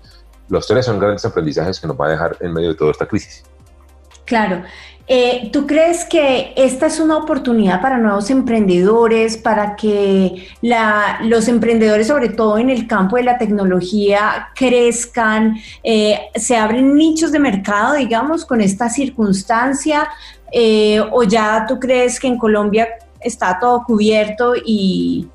los 0.48 0.68
tres 0.68 0.86
son 0.86 1.00
grandes 1.00 1.26
aprendizajes 1.26 1.80
que 1.80 1.88
nos 1.88 2.00
va 2.00 2.06
a 2.06 2.10
dejar 2.10 2.38
en 2.40 2.54
medio 2.54 2.70
de 2.70 2.76
toda 2.76 2.92
esta 2.92 3.08
crisis. 3.08 3.44
Claro. 4.26 4.62
Eh, 5.08 5.50
¿Tú 5.52 5.66
crees 5.66 6.06
que 6.06 6.54
esta 6.56 6.86
es 6.86 7.00
una 7.00 7.18
oportunidad 7.18 7.82
para 7.82 7.98
nuevos 7.98 8.30
emprendedores, 8.30 9.38
para 9.38 9.76
que 9.76 10.48
los 11.24 11.48
emprendedores, 11.48 12.08
sobre 12.08 12.30
todo 12.30 12.58
en 12.60 12.70
el 12.70 12.88
campo 12.88 13.18
de 13.18 13.24
la 13.24 13.38
tecnología, 13.40 14.50
crezcan, 14.56 15.58
eh, 15.84 16.20
se 16.36 16.56
abren 16.56 16.96
nichos 16.96 17.32
de 17.32 17.40
mercado, 17.40 17.96
digamos, 17.96 18.46
con 18.46 18.62
esta 18.62 18.88
circunstancia? 18.88 20.08
Eh, 20.52 21.02
¿O 21.12 21.24
ya 21.24 21.66
tú 21.68 21.80
crees 21.80 22.20
que 22.20 22.28
en 22.28 22.38
Colombia 22.38 22.88
está 23.24 23.58
todo 23.60 23.84
cubierto 23.86 24.54
y, 24.64 25.30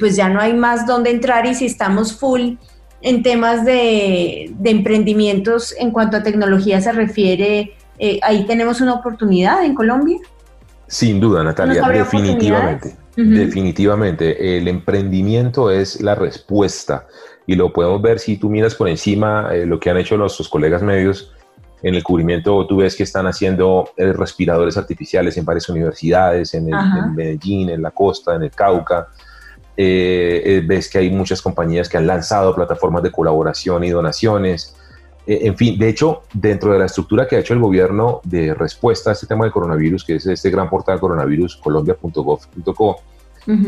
pues 0.00 0.16
ya 0.16 0.28
no 0.28 0.40
hay 0.40 0.52
más 0.52 0.86
dónde 0.86 1.10
entrar 1.10 1.46
y 1.46 1.54
si 1.54 1.66
estamos 1.66 2.18
full 2.18 2.54
en 3.02 3.22
temas 3.22 3.64
de, 3.64 4.52
de 4.58 4.70
emprendimientos 4.70 5.74
en 5.78 5.92
cuanto 5.92 6.16
a 6.16 6.22
tecnología 6.22 6.80
se 6.80 6.92
refiere? 6.92 7.74
Eh, 7.98 8.18
ahí 8.22 8.46
tenemos 8.46 8.80
una 8.80 8.94
oportunidad 8.94 9.64
en 9.64 9.74
Colombia. 9.74 10.18
Sin 10.86 11.20
duda, 11.20 11.42
Natalia, 11.42 11.82
definitivamente. 11.88 12.96
Definitivamente, 13.16 14.58
el 14.58 14.68
emprendimiento 14.68 15.70
es 15.70 16.02
la 16.02 16.14
respuesta 16.14 17.06
y 17.46 17.54
lo 17.54 17.72
podemos 17.72 18.02
ver 18.02 18.18
si 18.18 18.36
tú 18.36 18.50
miras 18.50 18.74
por 18.74 18.88
encima 18.88 19.48
eh, 19.54 19.64
lo 19.64 19.80
que 19.80 19.88
han 19.88 19.96
hecho 19.96 20.18
nuestros 20.18 20.50
colegas 20.50 20.82
medios 20.82 21.32
en 21.82 21.94
el 21.94 22.02
cubrimiento. 22.02 22.66
Tú 22.66 22.78
ves 22.78 22.96
que 22.96 23.02
están 23.02 23.26
haciendo 23.26 23.90
eh, 23.96 24.12
respiradores 24.12 24.76
artificiales 24.76 25.36
en 25.36 25.44
varias 25.44 25.68
universidades, 25.68 26.54
en, 26.54 26.66
Medellín, 27.14 27.70
en 27.70 27.82
la 27.82 27.90
costa, 27.90 28.34
en 28.34 28.42
el 28.44 28.50
Cauca. 28.50 29.08
ves 29.76 30.88
que 30.90 30.98
hay 30.98 31.10
muchas 31.10 31.42
compañías 31.42 31.88
que 31.88 31.98
han 31.98 32.06
lanzado 32.06 32.54
plataformas 32.54 33.02
de 33.02 33.10
colaboración 33.10 33.84
y 33.84 33.90
donaciones. 33.90 34.76
Eh, 35.26 35.40
en 35.42 35.56
fin, 35.56 35.78
de 35.78 35.88
hecho, 35.88 36.22
dentro 36.32 36.72
de 36.72 36.78
la 36.78 36.86
estructura 36.86 37.26
que 37.26 37.36
ha 37.36 37.40
hecho 37.40 37.52
el 37.52 37.60
gobierno 37.60 38.20
de 38.24 38.54
respuesta 38.54 39.10
a 39.10 39.12
este 39.12 39.26
tema 39.26 39.44
del 39.44 39.52
coronavirus, 39.52 40.04
que 40.04 40.16
es 40.16 40.26
este 40.26 40.50
gran 40.50 40.70
portal 40.70 41.00
coronavirus 41.00 41.56
colombia.gov.co, 41.56 43.00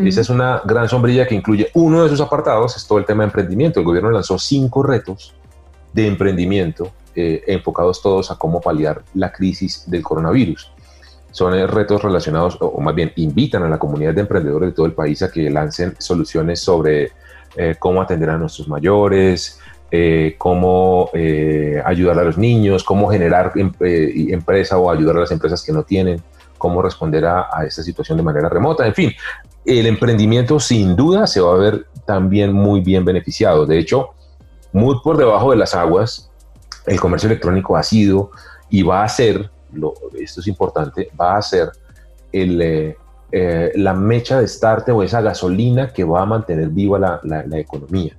esa 0.04 0.22
es 0.22 0.28
una 0.28 0.60
gran 0.64 0.88
sombrilla 0.88 1.24
que 1.24 1.36
incluye 1.36 1.70
uno 1.74 2.02
de 2.02 2.08
sus 2.08 2.20
apartados, 2.20 2.76
es 2.76 2.84
todo 2.84 2.98
el 2.98 3.04
tema 3.04 3.22
de 3.22 3.26
emprendimiento. 3.26 3.78
El 3.78 3.86
gobierno 3.86 4.10
lanzó 4.10 4.36
cinco 4.36 4.82
retos 4.82 5.36
de 5.92 6.08
emprendimiento 6.08 6.90
eh, 7.18 7.42
enfocados 7.46 8.00
todos 8.02 8.30
a 8.30 8.36
cómo 8.36 8.60
paliar 8.60 9.02
la 9.14 9.32
crisis 9.32 9.84
del 9.90 10.02
coronavirus. 10.02 10.70
Son 11.30 11.54
eh, 11.54 11.66
retos 11.66 12.02
relacionados, 12.02 12.56
o, 12.60 12.80
más 12.80 12.94
bien 12.94 13.12
invitan 13.16 13.62
a 13.62 13.68
la 13.68 13.78
comunidad 13.78 14.14
de 14.14 14.22
emprendedores 14.22 14.70
de 14.70 14.74
todo 14.74 14.86
el 14.86 14.92
país 14.92 15.22
a 15.22 15.30
que 15.30 15.50
lancen 15.50 15.94
soluciones 15.98 16.60
sobre 16.60 17.12
cómo 17.80 18.00
atender 18.00 18.30
a 18.30 18.38
nuestros 18.38 18.68
mayores, 18.68 19.58
eh, 19.90 20.34
cómo 20.36 21.08
eh, 21.14 21.80
ayudar 21.82 22.18
a 22.18 22.24
los 22.24 22.36
niños, 22.36 22.84
cómo 22.84 23.08
generar 23.08 23.52
em, 23.54 23.72
eh, 23.80 24.26
empresa 24.28 24.76
o 24.76 24.90
ayudar 24.90 25.16
a 25.16 25.20
las 25.20 25.30
empresas 25.30 25.62
que 25.62 25.72
no 25.72 25.82
tienen, 25.82 26.22
cómo 26.58 26.82
responder 26.82 27.24
a, 27.24 27.48
esta 27.66 27.82
situación 27.82 28.18
de 28.18 28.24
manera 28.24 28.50
remota. 28.50 28.86
En 28.86 28.92
fin, 28.92 29.12
el 29.64 29.86
emprendimiento 29.86 30.60
sin 30.60 30.94
duda 30.94 31.26
se 31.26 31.40
va 31.40 31.54
a 31.54 31.56
ver 31.56 31.86
también 32.04 32.52
muy 32.52 32.82
bien 32.82 33.06
beneficiado. 33.06 33.64
De 33.64 33.78
hecho, 33.78 34.10
muy 34.72 34.96
por 35.02 35.16
debajo 35.16 35.52
de 35.52 35.56
las 35.56 35.74
aguas, 35.74 36.27
el 36.88 37.00
comercio 37.00 37.28
electrónico 37.28 37.76
ha 37.76 37.82
sido 37.82 38.30
y 38.70 38.82
va 38.82 39.04
a 39.04 39.08
ser, 39.08 39.50
lo, 39.72 39.94
esto 40.18 40.40
es 40.40 40.46
importante, 40.46 41.10
va 41.18 41.36
a 41.36 41.42
ser 41.42 41.70
el, 42.32 42.96
la 43.74 43.94
mecha 43.94 44.40
de 44.40 44.48
start 44.48 44.88
o 44.88 45.02
esa 45.02 45.20
gasolina 45.20 45.88
que 45.92 46.04
va 46.04 46.22
a 46.22 46.26
mantener 46.26 46.68
viva 46.68 46.98
la, 46.98 47.20
la 47.22 47.58
economía. 47.58 48.16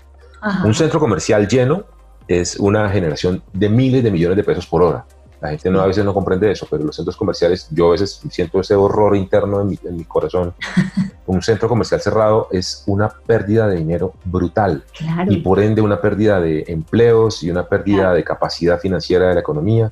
Un 0.63 0.73
centro 0.73 0.99
comercial 0.99 1.47
lleno 1.47 1.83
es 2.27 2.57
una 2.57 2.89
generación 2.89 3.41
de 3.53 3.69
miles 3.69 4.03
de 4.03 4.11
millones 4.11 4.37
de 4.37 4.43
pesos 4.43 4.67
por 4.67 4.83
hora. 4.83 5.05
La 5.41 5.49
gente 5.49 5.69
no, 5.69 5.79
a 5.79 5.87
veces 5.87 6.03
no 6.03 6.13
comprende 6.13 6.51
eso, 6.51 6.67
pero 6.69 6.83
los 6.83 6.95
centros 6.95 7.15
comerciales, 7.15 7.67
yo 7.71 7.87
a 7.87 7.91
veces 7.91 8.21
siento 8.29 8.59
ese 8.59 8.75
horror 8.75 9.15
interno 9.15 9.61
en 9.61 9.79
mi, 9.95 10.03
corazón. 10.03 10.53
Un 11.27 11.41
centro 11.41 11.69
comercial 11.69 12.01
cerrado 12.01 12.47
es 12.51 12.83
una 12.87 13.07
pérdida 13.07 13.67
de 13.67 13.77
dinero 13.77 14.13
brutal 14.25 14.83
y 15.27 15.37
por 15.37 15.59
ende 15.59 15.79
una 15.79 16.01
pérdida 16.01 16.41
de 16.41 16.65
empleos 16.67 17.43
y 17.43 17.51
una 17.51 17.67
pérdida 17.67 18.13
de 18.13 18.23
capacidad 18.23 18.79
financiera 18.79 19.27
de 19.27 19.35
la 19.35 19.39
economía. 19.39 19.91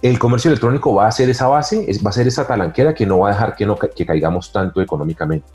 El 0.00 0.20
comercio 0.20 0.50
electrónico 0.50 0.94
va 0.94 1.08
a 1.08 1.12
ser 1.12 1.28
esa 1.30 1.48
base, 1.48 1.84
va 2.04 2.10
a 2.10 2.12
ser 2.12 2.28
esa 2.28 2.46
talanquera 2.46 2.94
que 2.94 3.04
no 3.04 3.18
va 3.18 3.30
a 3.30 3.32
dejar 3.32 3.56
que, 3.56 3.66
no, 3.66 3.76
que 3.76 4.06
caigamos 4.06 4.52
tanto 4.52 4.80
económicamente. 4.80 5.48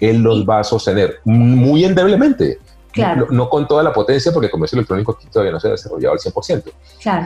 Él 0.00 0.22
los 0.22 0.48
va 0.48 0.60
a 0.60 0.64
sostener 0.64 1.20
muy 1.24 1.84
endeblemente 1.84 2.58
no, 3.30 3.48
con 3.48 3.66
toda 3.66 3.82
la 3.82 3.92
potencia, 3.92 4.32
porque 4.32 4.46
el 4.46 4.52
comercio 4.52 4.76
electrónico 4.76 5.12
aquí 5.12 5.26
todavía 5.30 5.52
no 5.52 5.60
se 5.60 5.68
ha 5.68 5.72
desarrollado 5.72 6.14
al 6.14 6.18
100%. 6.18 6.72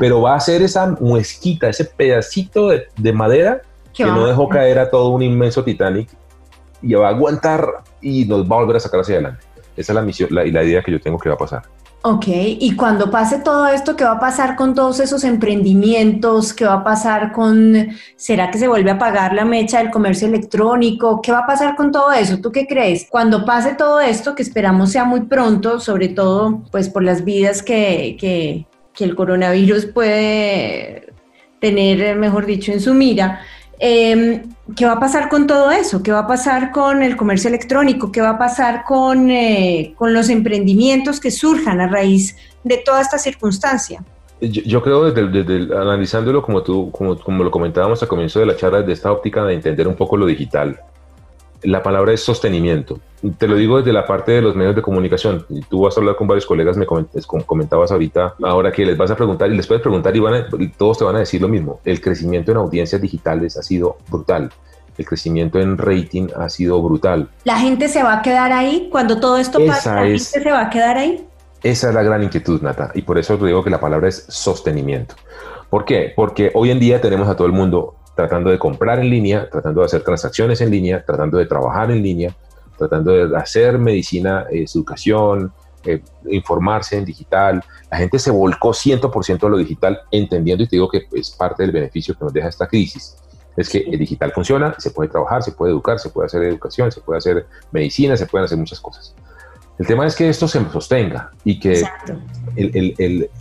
Pero 0.00 0.22
va 0.22 0.34
a 0.34 0.40
ser 0.40 0.62
esa 0.62 0.86
muesquita, 1.00 1.68
ese 1.68 1.84
pedacito 1.84 2.68
de, 2.68 3.12
madera 3.12 3.62
que 3.92 4.04
no 4.04 4.26
dejó 4.26 4.48
caer 4.48 4.78
a 4.78 4.90
todo 4.90 5.08
un 5.10 5.22
inmenso 5.22 5.64
Titanic 5.64 6.08
y 6.82 6.94
va 6.94 7.08
a 7.08 7.10
aguantar 7.10 7.82
y 8.00 8.24
nos 8.24 8.42
va 8.42 8.56
a 8.56 8.60
volver 8.60 8.76
a 8.76 8.80
sacar 8.80 9.00
hacia 9.00 9.16
adelante. 9.16 9.44
Esa 9.76 9.92
es 9.92 9.94
la 9.94 10.02
misión 10.02 10.30
y 10.30 10.50
la 10.50 10.62
idea 10.62 10.82
que 10.82 10.92
yo 10.92 11.00
tengo 11.00 11.18
que 11.18 11.28
va 11.28 11.34
a 11.34 11.38
pasar. 11.38 11.62
Ok, 12.02 12.26
y 12.28 12.76
cuando 12.76 13.10
pase 13.10 13.40
todo 13.40 13.66
esto, 13.66 13.96
¿qué 13.96 14.04
va 14.04 14.12
a 14.12 14.20
pasar 14.20 14.54
con 14.54 14.72
todos 14.72 15.00
esos 15.00 15.24
emprendimientos? 15.24 16.54
¿Qué 16.54 16.64
va 16.64 16.74
a 16.74 16.84
pasar 16.84 17.32
con, 17.32 17.74
será 18.14 18.52
que 18.52 18.58
se 18.58 18.68
vuelve 18.68 18.92
a 18.92 18.98
pagar 18.98 19.34
la 19.34 19.44
mecha 19.44 19.78
del 19.78 19.90
comercio 19.90 20.28
electrónico? 20.28 21.20
¿Qué 21.20 21.32
va 21.32 21.40
a 21.40 21.46
pasar 21.46 21.74
con 21.74 21.90
todo 21.90 22.12
eso? 22.12 22.38
¿Tú 22.38 22.52
qué 22.52 22.68
crees? 22.68 23.08
Cuando 23.10 23.44
pase 23.44 23.74
todo 23.74 23.98
esto, 23.98 24.36
que 24.36 24.42
esperamos 24.42 24.92
sea 24.92 25.04
muy 25.04 25.22
pronto, 25.22 25.80
sobre 25.80 26.08
todo 26.08 26.62
pues 26.70 26.88
por 26.88 27.02
las 27.02 27.24
vidas 27.24 27.64
que, 27.64 28.16
que, 28.18 28.66
que 28.94 29.04
el 29.04 29.16
coronavirus 29.16 29.86
puede 29.86 31.12
tener, 31.60 32.14
mejor 32.16 32.46
dicho, 32.46 32.70
en 32.70 32.80
su 32.80 32.94
mira, 32.94 33.40
Em, 33.78 34.42
¿Qué 34.76 34.84
va 34.84 34.92
a 34.92 35.00
pasar 35.00 35.30
con 35.30 35.46
todo 35.46 35.70
eso? 35.70 36.02
¿Qué 36.02 36.12
va 36.12 36.20
a 36.20 36.26
pasar 36.26 36.72
con 36.72 37.02
el 37.02 37.16
comercio 37.16 37.48
electrónico? 37.48 38.12
¿Qué 38.12 38.20
va 38.20 38.30
a 38.30 38.38
pasar 38.38 38.84
con, 38.84 39.30
eh, 39.30 39.94
con 39.96 40.12
los 40.12 40.28
emprendimientos 40.28 41.20
que 41.20 41.30
surjan 41.30 41.80
a 41.80 41.88
raíz 41.88 42.36
de 42.64 42.76
toda 42.76 43.00
esta 43.00 43.16
circunstancia? 43.18 44.04
Yo, 44.40 44.82
creo, 44.82 45.10
desde, 45.10 45.74
analizándolo 45.74 46.42
como 46.42 46.62
tú, 46.62 46.90
como, 46.92 47.18
como 47.18 47.42
lo 47.42 47.50
comentábamos 47.50 48.02
al 48.02 48.08
comienzo 48.08 48.40
de 48.40 48.46
la 48.46 48.56
charla, 48.56 48.80
desde 48.80 48.92
esta 48.92 49.10
óptica 49.10 49.44
de 49.44 49.54
entender 49.54 49.88
un 49.88 49.96
poco 49.96 50.16
lo 50.16 50.26
digital, 50.26 50.78
la 51.62 51.82
palabra 51.82 52.12
es 52.12 52.22
sostenimiento. 52.22 53.00
Te 53.36 53.48
lo 53.48 53.56
digo 53.56 53.78
desde 53.78 53.92
la 53.92 54.06
parte 54.06 54.32
de 54.32 54.42
los 54.42 54.54
medios 54.54 54.76
de 54.76 54.82
comunicación. 54.82 55.44
Y 55.48 55.60
tú 55.62 55.82
vas 55.82 55.96
a 55.96 56.00
hablar 56.00 56.16
con 56.16 56.28
varios 56.28 56.46
colegas, 56.46 56.76
me 56.76 56.86
comentabas 56.86 57.90
ahorita, 57.90 58.34
ahora 58.42 58.70
que 58.70 58.86
les 58.86 58.96
vas 58.96 59.10
a 59.10 59.16
preguntar 59.16 59.50
y 59.50 59.56
les 59.56 59.66
puedes 59.66 59.82
preguntar 59.82 60.14
y, 60.14 60.20
van 60.20 60.46
todos 60.76 60.98
te 60.98 61.04
van 61.04 61.16
a 61.16 61.20
decir 61.20 61.40
lo 61.40 61.48
mismo. 61.48 61.80
El 61.84 62.00
crecimiento 62.00 62.52
en 62.52 62.58
audiencias 62.58 63.00
digitales 63.00 63.56
ha 63.56 63.62
sido 63.62 63.96
brutal. 64.08 64.50
El 64.96 65.04
crecimiento 65.04 65.60
en 65.60 65.78
rating 65.78 66.28
ha 66.36 66.48
sido 66.48 66.80
brutal. 66.82 67.28
¿La 67.44 67.58
gente 67.58 67.88
se 67.88 68.02
va 68.02 68.18
a 68.18 68.22
quedar 68.22 68.52
ahí? 68.52 68.88
Cuando 68.90 69.20
todo 69.20 69.36
esto 69.36 69.58
pasa, 69.66 69.94
¿la 69.94 70.02
gente 70.02 70.18
se 70.18 70.50
va 70.50 70.62
a 70.62 70.70
quedar 70.70 70.96
ahí? 70.96 71.24
Esa 71.62 71.88
es 71.88 71.94
la 71.94 72.02
gran 72.02 72.22
inquietud, 72.22 72.62
Nata. 72.62 72.90
Y 72.94 73.02
por 73.02 73.18
eso 73.18 73.36
te 73.36 73.46
digo 73.46 73.64
que 73.64 73.70
la 73.70 73.80
palabra 73.80 74.08
es 74.08 74.26
sostenimiento. 74.28 75.14
¿Por 75.70 75.84
qué? 75.84 76.12
Porque 76.14 76.50
hoy 76.54 76.70
en 76.70 76.80
día 76.80 77.00
tenemos 77.00 77.28
a 77.28 77.36
todo 77.36 77.46
el 77.46 77.52
mundo 77.52 77.96
tratando 78.18 78.50
de 78.50 78.58
comprar 78.58 78.98
en 78.98 79.10
línea, 79.10 79.48
tratando 79.48 79.78
de 79.80 79.86
hacer 79.86 80.02
transacciones 80.02 80.60
en 80.60 80.72
línea, 80.72 81.04
tratando 81.06 81.38
de 81.38 81.46
trabajar 81.46 81.92
en 81.92 82.02
línea, 82.02 82.34
tratando 82.76 83.12
de 83.12 83.36
hacer 83.36 83.78
medicina, 83.78 84.44
eh, 84.50 84.64
educación, 84.74 85.52
eh, 85.84 86.02
informarse 86.28 86.98
en 86.98 87.04
digital. 87.04 87.62
La 87.88 87.96
gente 87.96 88.18
se 88.18 88.32
volcó 88.32 88.72
100% 88.74 89.46
a 89.46 89.48
lo 89.48 89.56
digital, 89.56 90.00
entendiendo, 90.10 90.64
y 90.64 90.66
te 90.66 90.74
digo 90.74 90.88
que 90.88 91.06
es 91.12 91.30
parte 91.30 91.62
del 91.62 91.70
beneficio 91.70 92.16
que 92.18 92.24
nos 92.24 92.32
deja 92.32 92.48
esta 92.48 92.66
crisis, 92.66 93.16
es 93.56 93.68
que 93.68 93.78
el 93.88 93.96
digital 94.00 94.32
funciona, 94.32 94.74
se 94.78 94.90
puede 94.90 95.08
trabajar, 95.10 95.44
se 95.44 95.52
puede 95.52 95.70
educar, 95.70 96.00
se 96.00 96.08
puede 96.08 96.26
hacer 96.26 96.42
educación, 96.42 96.90
se 96.90 97.00
puede 97.00 97.18
hacer 97.18 97.46
medicina, 97.70 98.16
se 98.16 98.26
pueden 98.26 98.46
hacer 98.46 98.58
muchas 98.58 98.80
cosas. 98.80 99.14
El 99.78 99.86
tema 99.86 100.04
es 100.08 100.16
que 100.16 100.28
esto 100.28 100.48
se 100.48 100.60
sostenga 100.72 101.30
y 101.44 101.60
que 101.60 101.84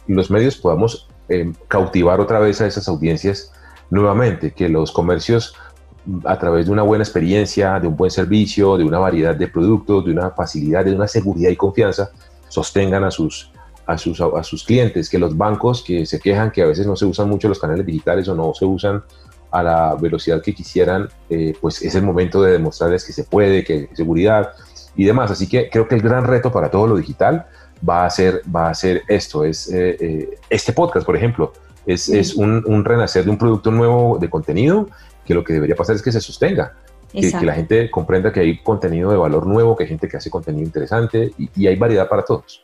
los 0.05 0.29
medios 0.29 0.55
podamos 0.55 1.09
eh, 1.29 1.51
cautivar 1.67 2.19
otra 2.19 2.37
vez 2.37 2.61
a 2.61 2.67
esas 2.67 2.87
audiencias 2.87 3.51
nuevamente, 3.89 4.51
que 4.51 4.69
los 4.69 4.91
comercios 4.91 5.55
a 6.25 6.37
través 6.39 6.67
de 6.67 6.71
una 6.71 6.83
buena 6.83 7.03
experiencia, 7.03 7.79
de 7.79 7.87
un 7.87 7.95
buen 7.95 8.11
servicio, 8.11 8.77
de 8.77 8.83
una 8.83 8.99
variedad 8.99 9.35
de 9.35 9.47
productos, 9.47 10.05
de 10.05 10.11
una 10.11 10.31
facilidad, 10.31 10.85
de 10.85 10.95
una 10.95 11.07
seguridad 11.07 11.49
y 11.49 11.55
confianza, 11.55 12.11
sostengan 12.47 13.03
a 13.03 13.11
sus, 13.11 13.51
a 13.85 13.97
sus, 13.97 14.21
a 14.21 14.43
sus 14.43 14.63
clientes, 14.63 15.09
que 15.09 15.19
los 15.19 15.35
bancos 15.35 15.83
que 15.83 16.05
se 16.05 16.19
quejan 16.19 16.51
que 16.51 16.61
a 16.61 16.65
veces 16.65 16.87
no 16.87 16.95
se 16.95 17.05
usan 17.05 17.29
mucho 17.29 17.49
los 17.49 17.59
canales 17.59 17.85
digitales 17.85 18.27
o 18.29 18.35
no 18.35 18.53
se 18.53 18.65
usan 18.65 19.03
a 19.51 19.63
la 19.63 19.95
velocidad 19.95 20.41
que 20.41 20.53
quisieran, 20.53 21.09
eh, 21.29 21.53
pues 21.59 21.81
es 21.81 21.95
el 21.95 22.03
momento 22.03 22.41
de 22.41 22.53
demostrarles 22.53 23.03
que 23.05 23.13
se 23.13 23.23
puede, 23.23 23.63
que 23.63 23.73
hay 23.73 23.89
seguridad 23.93 24.51
y 24.95 25.05
demás. 25.05 25.31
Así 25.31 25.47
que 25.47 25.69
creo 25.69 25.87
que 25.87 25.95
el 25.95 26.01
gran 26.01 26.25
reto 26.25 26.51
para 26.51 26.69
todo 26.69 26.87
lo 26.87 26.95
digital 26.95 27.47
va 27.87 28.05
a 28.05 28.09
ser, 28.09 28.41
va 28.53 28.69
a 28.69 28.73
ser 28.73 29.03
esto, 29.07 29.43
es 29.43 29.69
eh, 29.71 29.97
eh, 29.99 30.37
este 30.49 30.73
podcast, 30.73 31.05
por 31.05 31.15
ejemplo 31.15 31.53
es, 31.87 32.35
un, 32.35 32.83
renacer 32.85 33.23
de 33.23 33.31
un 33.31 33.37
producto 33.37 33.71
nuevo 33.71 34.17
de 34.19 34.29
contenido 34.29 34.89
que 35.25 35.33
lo 35.33 35.43
que 35.43 35.53
debería 35.53 35.75
pasar 35.75 35.95
es 35.95 36.01
que 36.01 36.11
se 36.11 36.21
sostenga. 36.21 36.73
Que, 37.11 37.31
la 37.41 37.53
gente 37.53 37.89
comprenda 37.89 38.33
que 38.33 38.41
hay 38.41 38.57
contenido 38.61 39.09
de 39.09 39.17
valor 39.17 39.47
nuevo, 39.47 39.75
que 39.75 39.85
hay 39.85 39.89
gente 39.89 40.07
que 40.09 40.17
hace 40.17 40.29
contenido 40.29 40.65
interesante 40.65 41.31
y, 41.37 41.65
hay 41.65 41.75
variedad 41.75 42.07
para 42.07 42.23
todos. 42.23 42.63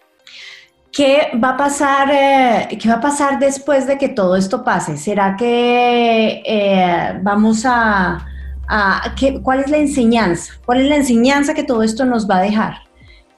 ¿Qué 0.92 1.32
va 1.44 1.52
a 1.52 1.58
pasar? 1.58 2.10
Eh, 2.12 2.78
¿Qué 2.80 2.88
va 2.90 2.96
a 2.96 3.02
pasar 3.02 3.40
después 3.40 3.88
de 3.88 3.98
que 3.98 4.10
todo 4.10 4.36
esto 4.36 4.64
pase? 4.64 4.98
¿Será 4.98 5.36
que 5.38 6.44
eh, 6.46 7.20
vamos 7.24 7.64
a, 7.66 8.28
a 8.68 9.16
cuál 9.42 9.62
es 9.62 9.72
la 9.72 9.78
enseñanza? 9.78 10.54
¿Cuál 10.66 10.82
es 10.82 10.90
la 10.90 10.98
enseñanza 10.98 11.54
que 11.54 11.64
todo 11.64 11.82
esto 11.82 12.06
nos 12.06 12.30
va 12.30 12.38
a 12.38 12.42
dejar? 12.42 12.83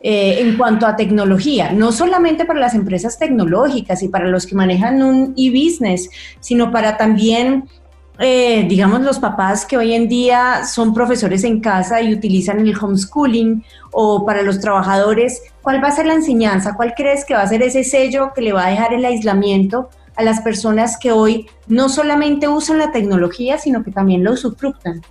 Eh, 0.08 0.40
en 0.40 0.56
cuanto 0.56 0.86
a 0.86 0.96
tecnología, 0.96 1.72
no 1.72 1.92
solamente 1.92 2.46
para 2.46 2.60
las 2.60 2.76
empresas 2.76 3.18
tecnológicas 3.18 4.04
y 4.04 4.08
para 4.08 4.28
los 4.28 4.46
que 4.46 4.54
manejan 4.54 5.02
un 5.02 5.34
e-business, 5.36 6.12
sino 6.40 6.72
para 6.72 6.96
también, 6.96 7.68
eh, 8.20 8.68
digamos, 8.70 9.02
los 9.02 9.18
papás 9.18 9.66
que 9.66 9.78
hoy 9.78 9.96
en 9.96 10.08
día 10.08 10.64
son 10.64 10.94
profesores 10.94 11.44
en 11.44 11.60
casa 11.60 12.04
y 12.04 12.14
utilizan 12.14 12.60
el 12.60 12.78
homeschooling, 12.80 13.64
o 13.92 14.24
para 14.28 14.44
los 14.44 14.60
trabajadores, 14.60 15.42
¿cuál 15.64 15.84
va 15.84 15.88
a 15.88 15.96
ser 15.96 16.06
la 16.06 16.14
enseñanza? 16.14 16.76
¿Cuál 16.76 16.94
crees 16.96 17.26
que 17.26 17.34
va 17.34 17.42
a 17.42 17.48
ser 17.48 17.64
ese 17.64 17.84
sello 17.84 18.32
que 18.36 18.42
le 18.42 18.54
va 18.54 18.68
a 18.68 18.70
dejar 18.70 18.94
el 18.94 19.06
aislamiento 19.06 19.90
a 20.16 20.22
las 20.22 20.40
personas 20.42 21.00
que 21.00 21.12
hoy 21.14 21.48
no 21.66 21.90
solamente 21.90 22.48
usan 22.48 22.78
la 22.78 22.92
tecnología, 22.92 23.58
sino 23.58 23.84
que 23.84 23.90
también 23.90 24.24
lo 24.24 24.34
usufructan? 24.34 25.02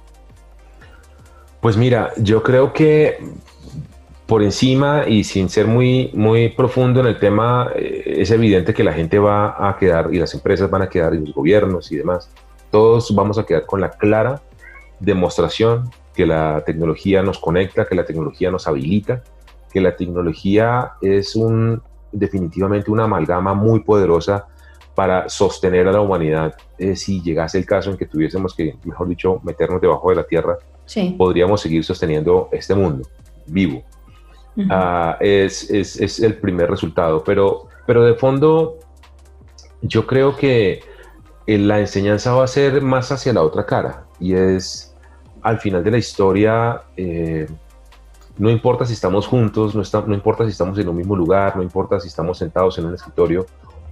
Pues 1.61 1.77
mira, 1.77 2.13
yo 2.19 2.45
creo 2.45 2.73
que 2.73 3.19
por 4.27 4.43
encima 4.43 5.05
y 5.07 5.25
sin 5.25 5.49
ser 5.49 5.67
muy, 5.67 6.11
muy 6.15 6.49
profundo 6.49 7.01
en 7.01 7.07
el 7.07 7.19
tema, 7.19 7.71
eh, 7.75 8.17
es 8.19 8.31
evidente 8.31 8.73
que 8.73 8.85
la 8.85 8.93
gente 8.93 9.19
va 9.19 9.69
a 9.69 9.77
quedar 9.77 10.13
y 10.13 10.19
las 10.19 10.33
empresas 10.35 10.71
van 10.71 10.83
a 10.83 10.89
quedar 10.89 11.15
y 11.15 11.19
los 11.19 11.35
gobiernos 11.35 11.93
y 11.93 11.97
demás, 11.97 12.31
todos 12.71 13.15
vamos 13.15 13.39
a 13.39 13.45
quedar 13.45 13.67
con 13.67 13.81
la 13.81 13.91
clara 13.91 14.43
demostración 14.99 15.91
que 16.15 16.27
la 16.27 16.63
tecnología 16.65 17.23
nos 17.23 17.39
conecta, 17.39 17.85
que 17.87 17.95
la 17.95 18.05
tecnología 18.05 18.51
nos 18.51 18.67
habilita, 18.67 19.23
que 19.73 19.81
la 19.81 19.97
tecnología 19.97 20.93
es 21.03 21.37
un 21.37 21.83
definitivamente 22.13 22.91
una 22.91 23.05
amalgama 23.05 23.55
muy 23.55 23.81
poderosa 23.81 24.47
para 24.95 25.29
sostener 25.29 25.89
a 25.89 25.93
la 25.93 26.01
humanidad. 26.01 26.55
Eh, 26.79 26.95
si 26.95 27.21
llegase 27.21 27.59
el 27.59 27.67
caso 27.67 27.91
en 27.91 27.97
que 27.97 28.07
tuviésemos 28.07 28.55
que, 28.55 28.77
mejor 28.85 29.09
dicho, 29.09 29.41
meternos 29.43 29.81
debajo 29.81 30.11
de 30.11 30.17
la 30.17 30.25
tierra, 30.25 30.57
podríamos 31.19 31.61
seguir 31.61 31.85
sosteniendo 31.85 32.49
este 32.53 32.75
mundo 32.75 33.09
vivo. 33.47 33.83
Ah, 34.71 35.17
es, 35.21 35.69
es, 35.71 36.01
es, 36.01 36.21
el 36.21 36.37
primer 36.37 36.71
resultado. 36.71 37.25
Pero, 37.25 37.69
pero 37.87 38.05
de 38.05 38.15
fondo, 38.15 38.79
yo 39.83 40.07
creo 40.07 40.37
que 40.37 40.83
eh, 41.47 41.59
la 41.59 41.81
enseñanza 41.81 42.33
va 42.33 42.45
a 42.45 42.49
ser 42.49 42.81
más 42.83 43.11
hacia 43.13 43.33
la 43.33 43.43
otra 43.43 43.67
cara. 43.67 44.07
Y 44.21 44.35
es 44.35 44.95
al 45.43 45.61
final 45.61 45.85
de 45.85 45.91
la 45.91 45.99
historia, 45.99 46.83
eh, 46.97 47.47
no 48.39 48.51
importa 48.51 48.87
si 48.87 48.95
estamos 48.95 49.27
juntos, 49.27 49.75
no, 49.75 50.07
no 50.07 50.15
importa 50.15 50.45
si 50.45 50.51
estamos 50.51 50.79
en 50.79 50.89
un 50.89 50.97
mismo 50.97 51.15
lugar, 51.15 51.57
no 51.57 51.63
importa 51.63 52.01
si 52.01 52.09
estamos 52.09 52.39
sentados 52.39 52.79
en 52.79 52.87
un 52.87 52.95
escritorio 52.95 53.47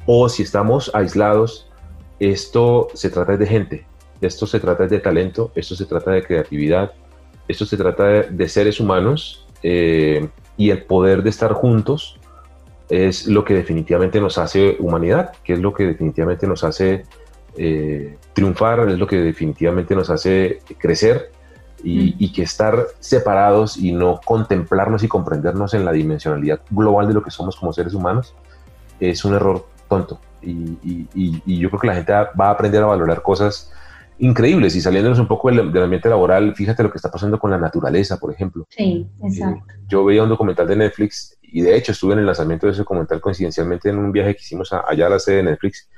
o 0.07 0.29
si 0.29 0.43
estamos 0.43 0.91
aislados, 0.95 1.69
esto 2.19 2.89
se 2.95 3.11
trata 3.11 3.37
de 3.37 3.47
gente, 3.47 3.87
esto 4.21 4.47
se 4.47 4.61
trata 4.61 4.87
de 4.87 4.99
talento, 4.99 5.53
esto 5.55 5.77
se 5.77 5.85
trata 5.85 6.13
de 6.13 6.23
creatividad, 6.23 6.93
esto 7.47 7.67
se 7.67 7.77
trata 7.77 8.05
de, 8.05 8.49
seres 8.49 8.81
humanos 8.81 9.47
eh, 9.63 10.29
y 10.57 10.71
el 10.71 10.85
poder 10.85 11.23
de 11.23 11.31
estar 11.31 11.53
juntos 11.53 12.19
es 12.89 13.27
lo 13.27 13.45
que 13.45 13.55
definitivamente 13.55 14.21
nos 14.21 14.39
hace 14.39 14.77
humanidad, 14.79 15.33
que 15.45 15.55
es 15.55 15.61
lo 15.61 15.73
que 15.73 15.87
definitivamente 15.87 16.47
nos 16.47 16.63
hace 16.63 17.05
eh, 17.57 18.19
triunfar, 18.35 18.89
es 18.89 18.99
lo 18.99 19.07
que 19.07 19.17
definitivamente 19.17 19.95
nos 19.95 20.11
hace 20.11 20.61
crecer 20.79 21.33
y, 21.83 22.15
y, 22.25 22.33
que 22.33 22.43
estar 22.43 22.87
separados 23.01 23.77
y 23.77 23.93
no 23.93 24.21
contemplarnos 24.25 25.03
y 25.03 25.09
comprendernos 25.09 25.75
en 25.75 25.85
la 25.85 25.93
dimensionalidad 25.93 26.61
global 26.71 27.09
de 27.09 27.15
lo 27.15 27.23
que 27.23 27.31
somos 27.31 27.57
como 27.57 27.73
seres 27.73 27.95
humanos 27.95 28.35
es 29.01 29.25
un 29.25 29.35
error 29.35 29.67
tonto. 29.89 30.21
Y, 30.43 30.77
y, 30.85 31.09
y 31.15 31.59
yo 31.59 31.71
creo 31.71 31.81
que 31.81 31.87
la 31.89 31.95
gente 31.95 32.13
va 32.13 32.47
a 32.47 32.51
aprender 32.51 32.83
a 32.83 32.87
valorar 32.87 33.23
cosas 33.23 33.73
increíbles 34.19 34.77
y 34.77 34.81
saliéndonos 34.81 35.19
un 35.19 35.27
poco 35.27 35.51
del, 35.51 35.61
ambiente 35.61 36.09
laboral, 36.09 36.55
fíjate 36.55 36.83
lo 36.83 36.91
que 36.91 36.99
está 36.99 37.11
pasando 37.11 37.39
con 37.39 37.51
la 37.51 37.59
naturaleza, 37.59 38.19
por 38.19 38.33
ejemplo. 38.33 38.67
Sí, 38.69 39.07
exacto. 39.23 39.65
Eh, 39.73 39.81
yo 39.89 40.05
veía 40.05 40.23
un 40.23 40.29
documental 40.29 40.67
de 40.67 40.77
Netflix 40.77 41.39
y 41.43 41.61
de 41.61 41.77
hecho 41.77 41.93
estuve 41.93 42.15
en 42.15 42.21
el 42.21 42.27
lanzamiento 42.27 42.67
de 42.67 42.73
ese 42.73 42.81
documental 42.83 43.21
coincidencialmente 43.21 43.91
en 43.91 43.99
un 43.99 44.13
viaje 44.13 44.35
que 44.35 44.41
hicimos 44.41 44.73
allá 44.73 45.07
a 45.07 45.11
la 45.11 45.19
sede 45.19 45.37
de 45.37 45.43
Netflix, 45.45 45.89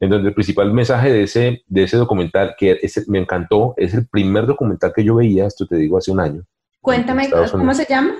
en 0.00 0.10
donde 0.10 0.28
el 0.28 0.34
principal 0.34 0.72
mensaje 0.72 1.12
de 1.12 1.22
ese, 1.22 1.62
de 1.66 1.82
ese 1.82 1.96
documental, 1.96 2.54
que 2.58 2.78
me 3.08 3.18
encantó, 3.18 3.74
es 3.76 3.94
el 3.94 4.06
primer 4.06 4.46
documental 4.46 4.92
que 4.94 5.04
yo 5.04 5.16
veía, 5.16 5.46
esto 5.46 5.66
te 5.66 5.76
digo, 5.76 5.98
hace 5.98 6.10
un 6.10 6.20
año. 6.20 6.44
Cuéntame, 6.80 7.30
¿cómo 7.50 7.74
se 7.74 7.86
llama? 7.86 8.14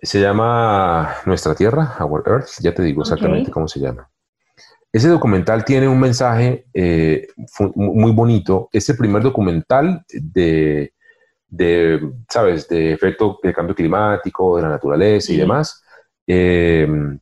Se 0.00 0.20
llama 0.20 1.16
Nuestra 1.26 1.54
Tierra, 1.54 1.96
Our 2.00 2.22
Earth, 2.26 2.48
ya 2.60 2.72
te 2.72 2.82
digo 2.82 3.02
exactamente 3.02 3.50
cómo 3.50 3.66
se 3.66 3.80
llama. 3.80 4.08
Ese 4.98 5.10
documental 5.10 5.64
tiene 5.64 5.86
un 5.86 6.00
mensaje 6.00 6.66
eh, 6.74 7.28
muy 7.76 8.10
bonito. 8.10 8.68
Es 8.72 8.88
el 8.88 8.96
primer 8.96 9.22
documental 9.22 10.04
de, 10.12 10.92
¿sabes?, 12.28 12.66
de 12.66 12.94
efecto 12.94 13.38
del 13.40 13.54
cambio 13.54 13.76
climático, 13.76 14.56
de 14.56 14.62
la 14.62 14.70
naturaleza 14.70 15.32
y 15.32 15.36
demás. 15.36 15.84
Em, 16.26 17.16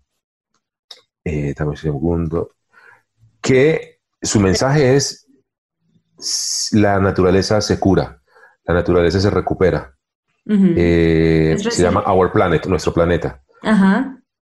eh, 1.23 1.55
un 1.61 1.77
segundo. 1.77 2.53
Que 3.43 3.99
su 4.23 4.41
mensaje 4.41 4.97
es, 4.97 5.29
la 6.73 6.99
naturaleza 6.99 7.61
se 7.61 7.79
cura, 7.79 8.23
la 8.65 8.73
naturaleza 8.73 9.21
se 9.21 9.29
recupera. 9.29 9.95
Eh, 10.47 11.57
se 11.59 11.83
llama 11.83 12.11
Our 12.11 12.33
Planet, 12.33 12.65
nuestro 12.69 12.95
planeta. 12.95 13.43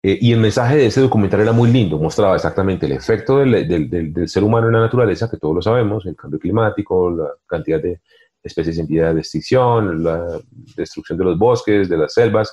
Eh, 0.02 0.18
y 0.20 0.32
el 0.32 0.40
mensaje 0.40 0.76
de 0.76 0.86
ese 0.86 1.00
documental 1.00 1.40
era 1.40 1.52
muy 1.52 1.70
lindo, 1.70 1.96
mostraba 1.96 2.34
exactamente 2.34 2.86
el 2.86 2.92
efecto 2.92 3.38
del, 3.38 3.68
del, 3.68 4.12
del, 4.12 4.28
ser 4.28 4.42
humano 4.42 4.66
en 4.66 4.72
la 4.72 4.80
naturaleza, 4.80 5.30
que 5.30 5.36
todos 5.36 5.54
lo 5.54 5.62
sabemos, 5.62 6.04
el 6.06 6.16
cambio 6.16 6.40
climático, 6.40 7.10
la 7.10 7.28
cantidad 7.46 7.80
de 7.80 8.00
especies 8.42 8.78
en 8.78 8.86
vía 8.86 9.14
de 9.14 9.20
extinción, 9.20 10.02
la 10.02 10.40
destrucción 10.76 11.16
de 11.18 11.24
los 11.24 11.38
bosques, 11.38 11.88
de 11.88 11.96
las 11.96 12.14
selvas, 12.14 12.52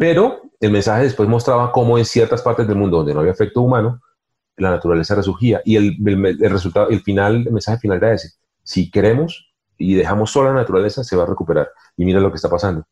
pero 0.00 0.40
el 0.58 0.72
mensaje 0.72 1.04
después 1.04 1.28
mostraba 1.28 1.70
cómo 1.70 1.96
en 1.96 2.04
ciertas 2.04 2.42
partes 2.42 2.66
del 2.66 2.76
mundo 2.76 2.96
donde 2.96 3.14
no 3.14 3.20
había 3.20 3.30
efecto 3.30 3.60
humano, 3.60 4.00
la 4.56 4.70
naturaleza 4.70 5.14
resurgía. 5.14 5.60
Y 5.64 5.76
el, 5.76 5.96
el, 6.04 6.50
resultado, 6.50 6.88
el 6.88 7.00
final, 7.00 7.46
el 7.46 7.52
mensaje 7.52 7.78
final 7.78 7.98
era 7.98 8.12
ese. 8.12 8.30
Si 8.64 8.90
queremos 8.90 9.52
y 9.78 9.94
dejamos 9.94 10.32
sola 10.32 10.50
la 10.50 10.60
naturaleza, 10.60 11.04
se 11.04 11.16
va 11.16 11.22
a 11.22 11.26
recuperar. 11.26 11.70
Y 11.96 12.04
mira 12.04 12.18
lo 12.18 12.30
que 12.30 12.36
está 12.36 12.48
pasando. 12.48 12.84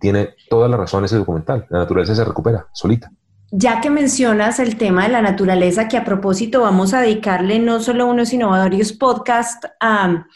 Tiene 0.00 0.34
toda 0.48 0.68
la 0.68 0.76
razón 0.76 1.04
ese 1.04 1.16
documental. 1.16 1.66
La 1.70 1.78
naturaleza 1.78 2.14
se 2.14 2.24
recupera 2.24 2.66
solita. 2.72 3.12
Ya 3.50 3.80
que 3.80 3.88
mencionas 3.88 4.58
el 4.58 4.76
tema 4.76 5.04
de 5.04 5.08
la 5.08 5.22
naturaleza, 5.22 5.88
que 5.88 5.96
a 5.96 6.04
propósito 6.04 6.60
vamos 6.60 6.92
a 6.92 7.00
dedicarle 7.00 7.58
no 7.58 7.80
solo 7.80 8.06
unos 8.06 8.32
innovadores 8.34 8.92
podcast 8.92 9.64
a, 9.80 10.26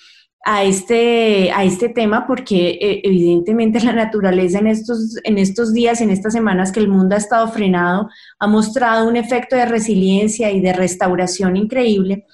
este, 0.63 1.53
a 1.53 1.63
este 1.63 1.91
tema, 1.91 2.27
porque 2.27 2.71
eh, 2.71 3.03
evidentemente 3.05 3.81
la 3.81 3.93
naturaleza 3.93 4.61
en 4.61 4.67
estos, 4.67 5.19
en 5.25 5.37
estos 5.37 5.75
días, 5.75 6.01
en 6.01 6.09
estas 6.09 6.33
semanas 6.33 6.73
que 6.73 6.81
el 6.81 6.89
mundo 6.89 7.15
ha 7.15 7.19
estado 7.19 7.49
frenado, 7.49 8.09
ha 8.39 8.47
mostrado 8.47 9.07
un 9.07 9.17
efecto 9.17 9.57
de 9.57 9.67
resiliencia 9.67 10.51
y 10.51 10.63
de 10.63 10.73
restauración 10.73 11.59
increíble. 11.59 12.25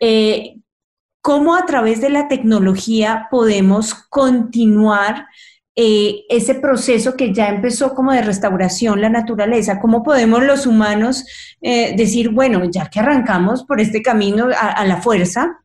Eh, 0.00 0.56
¿Cómo 1.20 1.54
a 1.54 1.66
través 1.66 2.00
de 2.00 2.08
la 2.08 2.28
tecnología 2.28 3.28
podemos 3.30 3.94
continuar 3.94 5.26
eh, 5.76 6.24
ese 6.28 6.54
proceso 6.54 7.16
que 7.16 7.34
ya 7.34 7.48
empezó 7.48 7.94
como 7.96 8.12
de 8.12 8.22
restauración 8.22 9.00
la 9.00 9.08
naturaleza, 9.08 9.80
cómo 9.80 10.04
podemos 10.04 10.44
los 10.44 10.66
humanos 10.66 11.24
eh, 11.60 11.96
decir, 11.96 12.30
bueno, 12.30 12.62
ya 12.70 12.88
que 12.88 13.00
arrancamos 13.00 13.64
por 13.64 13.80
este 13.80 14.00
camino 14.00 14.48
a, 14.56 14.84
la 14.84 15.02
fuerza, 15.02 15.58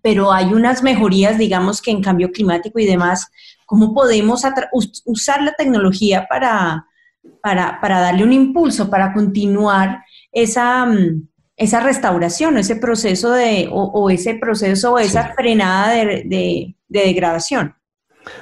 pero 0.00 0.32
hay 0.32 0.46
unas 0.46 0.82
mejorías, 0.82 1.36
digamos 1.36 1.82
que 1.82 1.90
en 1.90 2.02
cambio 2.02 2.32
climático 2.32 2.78
y 2.78 2.86
demás, 2.86 3.30
¿cómo 3.66 3.92
podemos 3.92 4.42
usar 5.04 5.42
la 5.42 5.52
tecnología 5.52 6.26
para, 6.28 6.86
para, 7.42 7.78
para, 7.78 8.00
darle 8.00 8.24
un 8.24 8.32
impulso, 8.32 8.88
para 8.88 9.12
continuar 9.12 10.02
esa, 10.32 10.86
mm, 10.86 11.28
esa 11.56 11.80
restauración, 11.80 12.56
ese 12.56 12.76
proceso 12.76 13.32
de, 13.32 13.68
o, 13.70 14.08
ese 14.08 14.36
proceso 14.36 14.94
o 14.94 14.98
esa 14.98 15.34
frenada 15.34 15.92
de 15.92 16.74
degradación? 16.88 17.74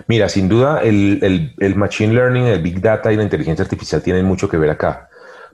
Mira, 0.09 0.29
sin 0.29 0.49
duda 0.49 0.81
el, 0.83 1.53
Machine 1.77 2.15
Learning, 2.15 2.45
el 2.45 2.63
Big 2.63 2.81
Data 2.81 3.13
y 3.13 3.17
la 3.17 3.23
inteligencia 3.23 3.63
artificial 3.63 4.03
tienen 4.03 4.25
mucho 4.25 4.49
que 4.49 4.57
ver 4.57 4.71
acá, 4.71 5.09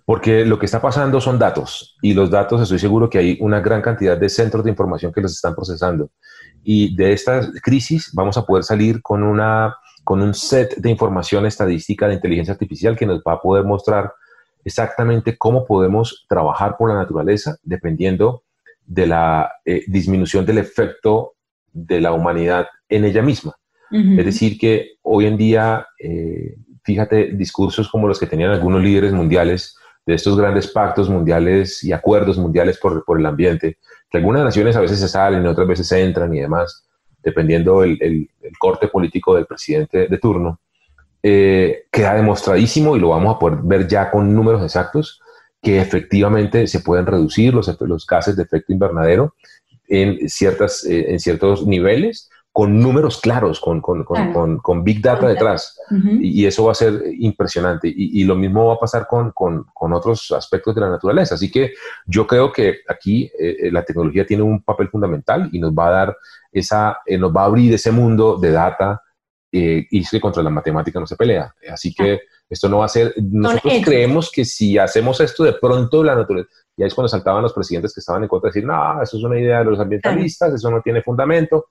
porque 0.05 0.45
lo 0.45 0.59
que 0.59 0.66
está 0.66 0.81
pasando 0.81 1.21
son 1.21 1.38
datos 1.38 1.97
y 2.01 2.14
los 2.14 2.31
datos 2.31 2.61
estoy 2.61 2.79
seguro 2.79 3.11
que 3.11 3.19
hay 3.19 3.38
una 3.40 3.61
gran 3.61 3.83
cantidad 3.83 4.16
de 4.16 4.29
centros 4.29 4.64
de 4.64 4.71
información 4.71 5.12
que 5.12 5.21
los 5.21 5.33
están 5.33 5.55
procesando 5.55 6.11
y 6.62 6.95
de 6.95 7.12
esta 7.12 7.40
crisis 7.62 8.11
vamos 8.12 8.37
a 8.37 8.45
poder 8.45 8.64
salir 8.64 9.03
con, 9.03 9.23
una, 9.23 9.77
con 10.05 10.21
un 10.23 10.35
set 10.35 10.77
de 10.77 10.90
información 10.90 11.47
estadística 11.47 12.07
de 12.07 12.14
inteligencia 12.14 12.53
artificial 12.53 12.97
que 12.97 13.07
nos 13.07 13.21
va 13.21 13.35
a 13.35 13.40
poder 13.40 13.64
mostrar 13.64 14.12
exactamente 14.64 15.38
cómo 15.38 15.64
podemos 15.64 16.27
trabajar 16.29 16.77
por 16.77 16.90
la 16.90 16.97
naturaleza 16.97 17.57
dependiendo 17.62 18.45
de 18.85 19.07
la 19.07 19.51
eh, 19.64 19.85
disminución 19.87 20.45
del 20.45 20.59
efecto 20.59 21.35
de 21.73 22.01
la 22.01 22.12
humanidad 22.12 22.66
en 22.88 23.05
ella 23.05 23.23
misma. 23.23 23.55
Es 23.90 24.24
decir, 24.24 24.57
que 24.57 24.92
hoy 25.03 25.26
en 25.26 25.37
día, 25.37 25.87
eh, 25.98 26.57
fíjate, 26.85 27.33
discursos 27.33 27.88
como 27.90 28.07
los 28.07 28.20
que 28.20 28.26
tenían 28.26 28.50
algunos 28.50 28.83
líderes 28.83 29.12
mundiales 29.12 29.76
de 30.07 30.14
estos 30.14 30.37
grandes 30.37 30.68
pactos 30.68 31.11
mundiales 31.11 31.83
y 31.83 31.92
acuerdos 31.92 32.38
mundiales 32.38 32.79
por, 32.79 33.05
por 33.05 33.18
el 33.18 33.26
ambiente, 33.26 33.79
que 34.09 34.18
algunas 34.18 34.44
naciones 34.44 34.76
a 34.76 34.81
veces 34.81 35.00
se 35.00 35.09
salen 35.09 35.44
y 35.44 35.48
otras 35.48 35.66
veces 35.66 35.88
se 35.88 36.03
entran 36.03 36.35
y 36.35 36.40
demás, 36.40 36.85
dependiendo 37.22 37.83
el, 37.83 37.98
el, 38.00 38.29
corte 38.59 38.88
político 38.88 39.35
del 39.35 39.46
presidente 39.46 40.07
de 40.09 40.18
turno, 40.18 40.61
eh, 41.22 41.85
queda 41.90 42.14
demostradísimo 42.14 42.96
y 42.96 43.00
lo 43.00 43.11
vamos 43.11 43.37
a 43.37 43.38
poder 43.38 43.59
ver 43.62 43.87
ya 43.87 44.11
con 44.11 44.35
números 44.35 44.62
exactos 44.62 45.20
que 45.62 45.81
efectivamente 45.81 46.66
se 46.66 46.81
pueden 46.81 47.07
reducir 47.07 47.53
los, 47.53 47.74
los 47.81 48.07
gases 48.07 48.37
de 48.37 48.42
efecto 48.42 48.72
invernadero 48.72 49.35
en, 49.88 50.29
ciertas, 50.29 50.85
eh, 50.85 51.12
en 51.12 51.20
ciertos 51.20 51.66
niveles 51.66 52.31
con 52.53 52.81
números 52.81 53.21
claros, 53.21 53.61
con, 53.61 53.81
con, 53.81 54.05
con, 54.05 54.59
con 54.59 54.85
Big 54.85 55.01
Data 55.01 55.29
detrás. 55.29 55.79
y, 56.21 56.45
eso 56.47 56.65
va 56.65 56.73
a 56.73 56.75
ser 56.75 57.01
impresionante. 57.19 57.89
Y, 57.89 58.21
y 58.21 58.25
lo 58.25 58.35
mismo 58.35 58.67
va 58.67 58.75
a 58.75 58.79
pasar 58.79 59.07
con, 59.07 59.33
otros 59.75 60.33
aspectos 60.33 60.75
de 60.75 60.81
la 60.81 60.91
naturaleza. 60.91 61.37
Así 61.37 61.51
que 61.51 61.73
yo 62.07 62.27
creo 62.27 62.53
que 62.53 62.81
aquí 62.89 63.31
eh, 63.39 63.57
eh, 63.63 63.73
la 63.73 63.85
tecnología 63.85 64.27
tiene 64.27 64.43
un 64.43 64.63
papel 64.63 64.89
fundamental 64.89 65.49
y 65.53 65.61
nos 65.61 65.73
va 65.73 65.89
a 65.89 65.91
dar 65.91 66.17
esa, 66.51 66.99
eh, 67.07 67.17
nos 67.17 67.35
va 67.35 67.43
a 67.43 67.47
abrir 67.47 67.73
ese 67.73 67.93
mundo 67.93 68.37
de 68.37 68.51
data 68.51 69.01
y 69.53 70.05
que 70.05 70.21
contra 70.21 70.45
la 70.45 70.51
matemática 70.51 71.01
no 71.01 71.07
se 71.07 71.17
pelea. 71.17 71.53
Así 71.73 71.93
que 71.93 72.21
esto 72.49 72.69
no 72.69 72.79
va 72.79 72.85
a 72.85 72.89
ser, 72.89 73.15
nosotros 73.17 73.75
creemos 73.85 74.31
que 74.31 74.45
si 74.45 74.79
hacemos 74.79 75.21
esto 75.21 75.43
de 75.43 75.55
pronto 75.55 76.05
la 76.05 76.15
naturaleza, 76.15 76.51
y 76.77 76.83
ahí 76.83 76.89
es 76.89 76.95
cuando 76.95 77.09
saltaban 77.09 77.43
los 77.43 77.53
presidentes 77.53 77.93
que 77.93 78.01
estaban 78.01 78.23
en 78.23 78.29
contra 78.29 78.49
de 78.49 78.55
decir, 78.55 78.65
no, 78.65 79.03
eso 79.03 79.19
es 79.19 79.25
una 79.25 79.39
idea 79.39 79.59
de 79.59 79.65
los 79.67 79.81
ambientalistas, 79.81 80.55
eso 80.55 80.71
no 80.71 80.81
tiene 80.81 81.03
fundamento. 81.03 81.67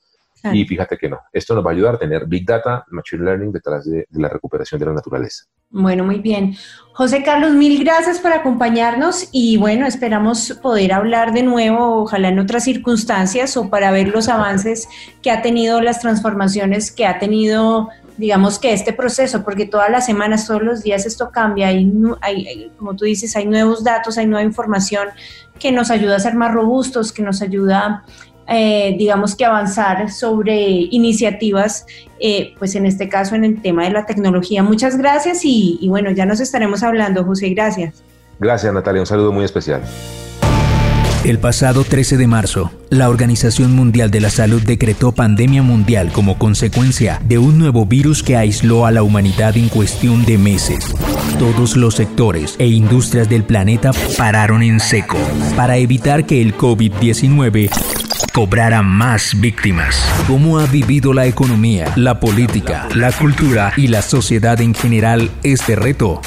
Y 0.53 0.65
fíjate 0.65 0.97
que 0.97 1.09
no, 1.09 1.19
esto 1.33 1.53
nos 1.53 1.65
va 1.65 1.71
a 1.71 1.73
ayudar 1.73 1.95
a 1.95 1.99
tener 1.99 2.25
Big 2.25 2.45
Data, 2.45 2.85
Machine 2.89 3.23
Learning 3.23 3.51
detrás 3.51 3.85
de, 3.85 4.07
la 4.11 4.29
recuperación 4.29 4.79
de 4.79 4.85
la 4.85 4.93
naturaleza. 4.93 5.45
Bueno, 5.69 6.03
muy 6.03 6.19
bien. 6.19 6.55
José 6.93 7.23
Carlos, 7.23 7.51
mil 7.53 7.83
gracias 7.83 8.19
por 8.19 8.31
acompañarnos 8.31 9.29
y 9.31 9.57
bueno, 9.57 9.85
esperamos 9.85 10.57
poder 10.61 10.93
hablar 10.93 11.33
de 11.33 11.43
nuevo, 11.43 12.03
ojalá 12.03 12.29
en 12.29 12.39
otras 12.39 12.63
circunstancias 12.63 13.55
o 13.57 13.69
para 13.69 13.91
ver 13.91 14.09
los 14.09 14.29
avances 14.29 14.87
que 15.21 15.31
ha 15.31 15.41
tenido, 15.41 15.81
las 15.81 15.99
transformaciones 15.99 16.91
que 16.91 17.05
ha 17.05 17.19
tenido, 17.19 17.89
digamos 18.17 18.59
que 18.59 18.73
este 18.73 18.93
proceso, 18.93 19.43
porque 19.43 19.65
todas 19.65 19.89
las 19.89 20.05
semanas, 20.05 20.47
todos 20.47 20.61
los 20.63 20.83
días 20.83 21.05
esto 21.05 21.31
cambia, 21.31 21.67
hay, 21.67 21.91
hay, 22.21 22.71
como 22.77 22.95
tú 22.95 23.05
dices, 23.05 23.35
hay 23.35 23.45
nuevos 23.45 23.83
datos, 23.83 24.17
hay 24.17 24.25
nueva 24.25 24.43
información 24.43 25.09
que 25.59 25.71
nos 25.71 25.91
ayuda 25.91 26.15
a 26.15 26.19
ser 26.19 26.35
más 26.35 26.53
robustos, 26.53 27.11
que 27.11 27.21
nos 27.21 27.41
ayuda 27.41 28.03
eh, 28.49 28.95
digamos 28.97 29.35
que 29.35 29.45
avanzar 29.45 30.11
sobre 30.11 30.87
iniciativas, 30.91 31.85
eh, 32.19 32.53
pues 32.57 32.75
en 32.75 32.85
este 32.85 33.07
caso 33.07 33.35
en 33.35 33.43
el 33.43 33.61
tema 33.61 33.83
de 33.83 33.91
la 33.91 34.05
tecnología. 34.05 34.63
Muchas 34.63 34.97
gracias 34.97 35.45
y, 35.45 35.77
y 35.81 35.87
bueno, 35.87 36.11
ya 36.11 36.25
nos 36.25 36.39
estaremos 36.39 36.83
hablando, 36.83 37.23
José, 37.23 37.49
gracias. 37.49 38.03
Gracias, 38.39 38.73
Natalia, 38.73 39.01
un 39.01 39.07
saludo 39.07 39.31
muy 39.31 39.45
especial. 39.45 39.81
El 41.25 41.37
pasado 41.37 41.83
13 41.83 42.15
de 42.15 42.27
marzo, 42.27 42.71
la 42.89 43.09
Organización 43.09 43.75
Mundial 43.75 44.09
de 44.09 44.21
la 44.21 44.29
Salud 44.29 44.61
decretó 44.61 45.11
pandemia 45.11 45.61
mundial 45.61 46.13
como 46.13 46.39
consecuencia 46.39 47.21
de 47.25 47.37
un 47.37 47.59
nuevo 47.59 47.85
virus 47.85 48.23
que 48.23 48.37
aisló 48.37 48.85
a 48.85 48.91
la 48.91 49.03
humanidad 49.03 49.57
en 49.57 49.67
cuestión 49.67 50.23
de 50.23 50.37
meses. 50.37 50.95
Todos 51.37 51.75
los 51.75 51.95
sectores 51.95 52.55
e 52.57 52.67
industrias 52.67 53.27
del 53.27 53.43
planeta 53.43 53.91
pararon 54.17 54.63
en 54.63 54.79
seco 54.79 55.17
para 55.57 55.75
evitar 55.75 56.25
que 56.25 56.41
el 56.41 56.55
COVID-19 56.55 57.69
cobrara 58.31 58.81
más 58.81 59.39
víctimas. 59.39 60.07
¿Cómo 60.27 60.59
ha 60.59 60.65
vivido 60.65 61.13
la 61.13 61.25
economía, 61.25 61.91
la 61.95 62.19
política, 62.19 62.87
la 62.95 63.11
cultura 63.11 63.73
y 63.77 63.87
la 63.87 64.01
sociedad 64.01 64.59
en 64.61 64.73
general 64.73 65.31
este 65.43 65.75
reto? 65.75 66.21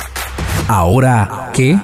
Ahora, 0.68 1.50
¿qué? 1.52 1.78